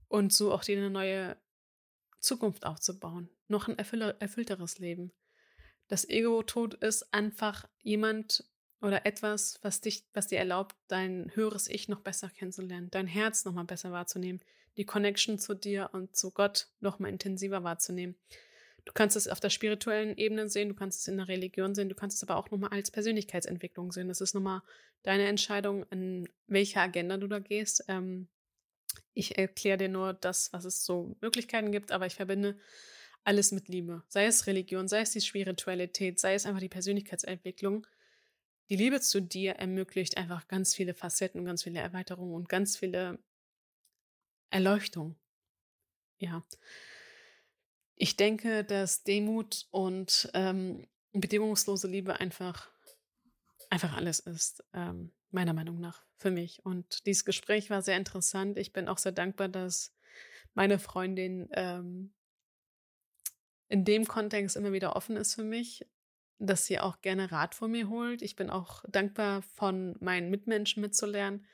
und 0.09 0.33
so 0.33 0.51
auch 0.51 0.65
dir 0.65 0.77
eine 0.77 0.89
neue 0.89 1.37
Zukunft 2.19 2.65
aufzubauen. 2.65 3.29
Noch 3.47 3.69
ein 3.69 3.79
erfüllteres 3.79 4.77
Leben. 4.79 5.13
Das 5.87 6.03
Ego-Tod 6.03 6.73
ist 6.73 7.13
einfach 7.13 7.65
jemand 7.81 8.43
oder 8.85 9.05
etwas, 9.05 9.59
was 9.61 9.81
dich, 9.81 10.05
was 10.13 10.27
dir 10.27 10.39
erlaubt, 10.39 10.75
dein 10.87 11.31
höheres 11.33 11.67
Ich 11.67 11.89
noch 11.89 12.01
besser 12.01 12.29
kennenzulernen, 12.29 12.89
dein 12.91 13.07
Herz 13.07 13.45
nochmal 13.45 13.65
besser 13.65 13.91
wahrzunehmen, 13.91 14.41
die 14.77 14.85
Connection 14.85 15.39
zu 15.39 15.53
dir 15.55 15.89
und 15.93 16.15
zu 16.15 16.31
Gott 16.31 16.67
noch 16.79 16.99
mal 16.99 17.09
intensiver 17.09 17.63
wahrzunehmen. 17.63 18.15
Du 18.85 18.93
kannst 18.93 19.17
es 19.17 19.27
auf 19.27 19.39
der 19.39 19.49
spirituellen 19.49 20.15
Ebene 20.15 20.47
sehen, 20.47 20.69
du 20.69 20.75
kannst 20.75 21.01
es 21.01 21.07
in 21.07 21.17
der 21.17 21.27
Religion 21.27 21.73
sehen, 21.73 21.89
du 21.89 21.95
kannst 21.95 22.17
es 22.17 22.23
aber 22.23 22.37
auch 22.37 22.51
nochmal 22.51 22.69
als 22.69 22.91
Persönlichkeitsentwicklung 22.91 23.91
sehen. 23.91 24.07
Das 24.07 24.21
ist 24.21 24.35
nochmal 24.35 24.61
deine 25.01 25.25
Entscheidung, 25.25 25.83
in 25.89 26.29
welche 26.45 26.79
Agenda 26.79 27.17
du 27.17 27.27
da 27.27 27.39
gehst. 27.39 27.83
Ähm, 27.87 28.27
ich 29.13 29.37
erkläre 29.37 29.77
dir 29.77 29.89
nur 29.89 30.13
das, 30.13 30.53
was 30.53 30.65
es 30.65 30.85
so 30.85 31.15
Möglichkeiten 31.19 31.71
gibt, 31.71 31.91
aber 31.91 32.05
ich 32.05 32.15
verbinde 32.15 32.57
alles 33.23 33.51
mit 33.51 33.67
Liebe. 33.67 34.03
Sei 34.07 34.25
es 34.25 34.45
Religion, 34.45 34.87
sei 34.87 35.01
es 35.01 35.11
die 35.11 35.21
Spiritualität, 35.21 36.19
sei 36.19 36.35
es 36.35 36.45
einfach 36.45 36.61
die 36.61 36.69
Persönlichkeitsentwicklung. 36.69 37.87
Die 38.69 38.75
Liebe 38.75 38.99
zu 38.99 39.21
dir 39.21 39.53
ermöglicht 39.53 40.17
einfach 40.17 40.47
ganz 40.47 40.73
viele 40.73 40.93
Facetten, 40.93 41.45
ganz 41.45 41.63
viele 41.63 41.79
Erweiterungen 41.79 42.33
und 42.33 42.49
ganz 42.49 42.77
viele 42.77 43.19
Erleuchtung. 44.49 45.15
Ja. 46.17 46.43
Ich 47.95 48.17
denke, 48.17 48.63
dass 48.63 49.03
Demut 49.03 49.67
und 49.71 50.29
ähm, 50.33 50.87
bedingungslose 51.13 51.87
Liebe 51.87 52.19
einfach, 52.19 52.71
einfach 53.69 53.95
alles 53.95 54.19
ist, 54.19 54.63
ähm, 54.73 55.13
meiner 55.29 55.53
Meinung 55.53 55.79
nach, 55.79 56.03
für 56.17 56.31
mich. 56.31 56.65
Und 56.65 57.05
dieses 57.05 57.23
Gespräch 57.23 57.69
war 57.69 57.81
sehr 57.81 57.97
interessant. 57.97 58.57
Ich 58.57 58.73
bin 58.73 58.87
auch 58.87 58.97
sehr 58.97 59.11
dankbar, 59.11 59.47
dass 59.47 59.95
meine 60.53 60.79
Freundin 60.79 61.49
ähm, 61.51 62.13
in 63.67 63.85
dem 63.85 64.05
Kontext 64.07 64.55
immer 64.55 64.71
wieder 64.71 64.95
offen 64.95 65.17
ist 65.17 65.35
für 65.35 65.43
mich, 65.43 65.85
dass 66.39 66.65
sie 66.65 66.79
auch 66.79 67.01
gerne 67.01 67.31
Rat 67.31 67.55
von 67.55 67.71
mir 67.71 67.89
holt. 67.89 68.21
Ich 68.21 68.35
bin 68.35 68.49
auch 68.49 68.83
dankbar, 68.87 69.41
von 69.41 69.95
meinen 69.99 70.29
Mitmenschen 70.29 70.81
mitzulernen, 70.81 71.45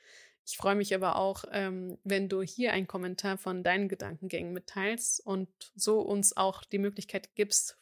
ich 0.45 0.57
freue 0.57 0.75
mich 0.75 0.93
aber 0.93 1.15
auch, 1.17 1.45
ähm, 1.51 1.97
wenn 2.03 2.27
du 2.27 2.41
hier 2.41 2.73
einen 2.73 2.87
Kommentar 2.87 3.37
von 3.37 3.63
deinen 3.63 3.87
Gedankengängen 3.87 4.53
mitteilst 4.53 5.25
und 5.25 5.49
so 5.75 6.01
uns 6.01 6.35
auch 6.35 6.63
die 6.63 6.79
Möglichkeit 6.79 7.35
gibst, 7.35 7.77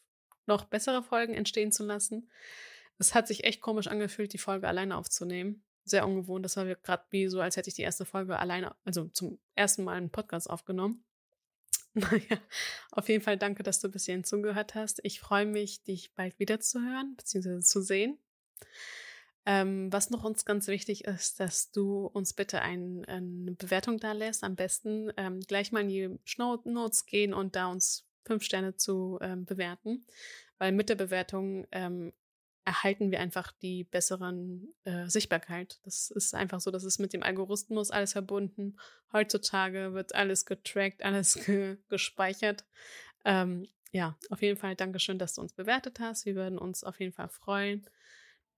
noch 0.45 0.65
bessere 0.65 1.03
Folgen 1.03 1.33
entstehen 1.33 1.71
zu 1.71 1.85
lassen. 1.85 2.29
Es 2.97 3.15
hat 3.15 3.27
sich 3.27 3.45
echt 3.45 3.61
komisch 3.61 3.87
angefühlt, 3.87 4.33
die 4.33 4.37
Folge 4.39 4.67
alleine 4.67 4.97
aufzunehmen. 4.97 5.63
Sehr 5.85 6.05
ungewohnt. 6.05 6.43
Das 6.43 6.57
war 6.57 6.65
gerade 6.65 7.05
wie 7.11 7.27
so, 7.27 7.39
als 7.39 7.55
hätte 7.55 7.69
ich 7.69 7.75
die 7.75 7.81
erste 7.81 8.05
Folge 8.05 8.37
alleine, 8.37 8.75
also 8.83 9.05
zum 9.05 9.39
ersten 9.55 9.83
Mal 9.83 9.95
einen 9.95 10.11
Podcast 10.11 10.49
aufgenommen. 10.49 11.03
Naja, 12.11 12.39
auf 12.91 13.09
jeden 13.09 13.23
Fall 13.23 13.37
danke, 13.37 13.63
dass 13.63 13.79
du 13.79 13.89
bis 13.89 14.05
hierhin 14.05 14.23
zugehört 14.23 14.75
hast. 14.75 14.99
Ich 15.03 15.19
freue 15.19 15.45
mich, 15.45 15.83
dich 15.83 16.13
bald 16.13 16.39
wieder 16.39 16.59
zu 16.59 16.81
hören 16.81 17.15
bzw. 17.17 17.59
zu 17.59 17.81
sehen. 17.81 18.17
Ähm, 19.45 19.91
was 19.91 20.09
noch 20.09 20.23
uns 20.23 20.45
ganz 20.45 20.67
wichtig 20.67 21.05
ist, 21.05 21.39
dass 21.39 21.71
du 21.71 22.05
uns 22.05 22.33
bitte 22.33 22.61
ein, 22.61 23.05
eine 23.05 23.53
Bewertung 23.53 23.99
da 23.99 24.11
lässt. 24.11 24.43
Am 24.43 24.55
besten 24.55 25.11
ähm, 25.17 25.39
gleich 25.41 25.71
mal 25.71 25.81
in 25.81 25.89
die 25.89 26.19
Show 26.23 26.59
Notes 26.65 27.05
gehen 27.05 27.33
und 27.33 27.55
da 27.55 27.67
uns 27.67 28.05
fünf 28.25 28.43
Sterne 28.43 28.75
zu 28.75 29.17
ähm, 29.21 29.45
bewerten. 29.45 30.05
Weil 30.57 30.71
mit 30.71 30.89
der 30.89 30.95
Bewertung 30.95 31.65
ähm, 31.71 32.13
erhalten 32.69 33.09
wir 33.09 33.19
einfach 33.19 33.51
die 33.51 33.83
besseren 33.83 34.73
äh, 34.83 35.07
Sichtbarkeit. 35.07 35.79
Das 35.83 36.11
ist 36.11 36.35
einfach 36.35 36.61
so, 36.61 36.69
das 36.69 36.83
ist 36.83 36.99
mit 36.99 37.13
dem 37.13 37.23
Algorithmus 37.23 37.89
alles 37.89 38.13
verbunden. 38.13 38.77
Heutzutage 39.11 39.93
wird 39.93 40.13
alles 40.13 40.45
getrackt, 40.45 41.03
alles 41.03 41.33
ge 41.33 41.77
gespeichert. 41.89 42.63
Ähm, 43.25 43.67
ja, 43.91 44.15
auf 44.29 44.43
jeden 44.43 44.57
Fall 44.57 44.75
Dankeschön, 44.75 45.17
dass 45.17 45.33
du 45.33 45.41
uns 45.41 45.53
bewertet 45.53 45.99
hast. 45.99 46.25
Wir 46.27 46.35
würden 46.35 46.59
uns 46.59 46.83
auf 46.83 46.99
jeden 46.99 47.13
Fall 47.13 47.29
freuen 47.29 47.87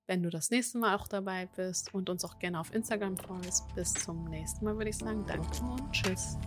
wenn 0.07 0.23
du 0.23 0.29
das 0.29 0.49
nächste 0.49 0.77
Mal 0.77 0.97
auch 0.97 1.07
dabei 1.07 1.47
bist 1.55 1.93
und 1.93 2.09
uns 2.09 2.25
auch 2.25 2.37
gerne 2.37 2.59
auf 2.59 2.73
Instagram 2.73 3.15
folgst. 3.15 3.63
Bis 3.75 3.93
zum 3.93 4.25
nächsten 4.25 4.65
Mal 4.65 4.75
würde 4.75 4.89
ich 4.89 4.97
sagen, 4.97 5.23
danke 5.25 5.47
und 5.63 5.89
tschüss. 5.93 6.37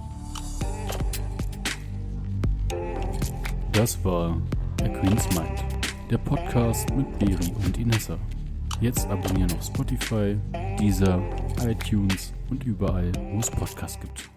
Das 3.73 4.05
war 4.05 4.39
A 4.83 4.89
Queen's 4.89 5.27
Mind, 5.35 5.84
der 6.11 6.19
Podcast 6.19 6.95
mit 6.95 7.19
Beri 7.19 7.53
und 7.65 7.79
Inessa. 7.79 8.19
Jetzt 8.81 9.07
abonnieren 9.09 9.53
auf 9.53 9.65
Spotify, 9.65 10.37
Deezer, 10.79 11.23
iTunes 11.67 12.33
und 12.51 12.65
überall, 12.65 13.11
wo 13.33 13.41
es 13.41 13.51
Podcasts 13.51 13.99
gibt. 14.01 14.34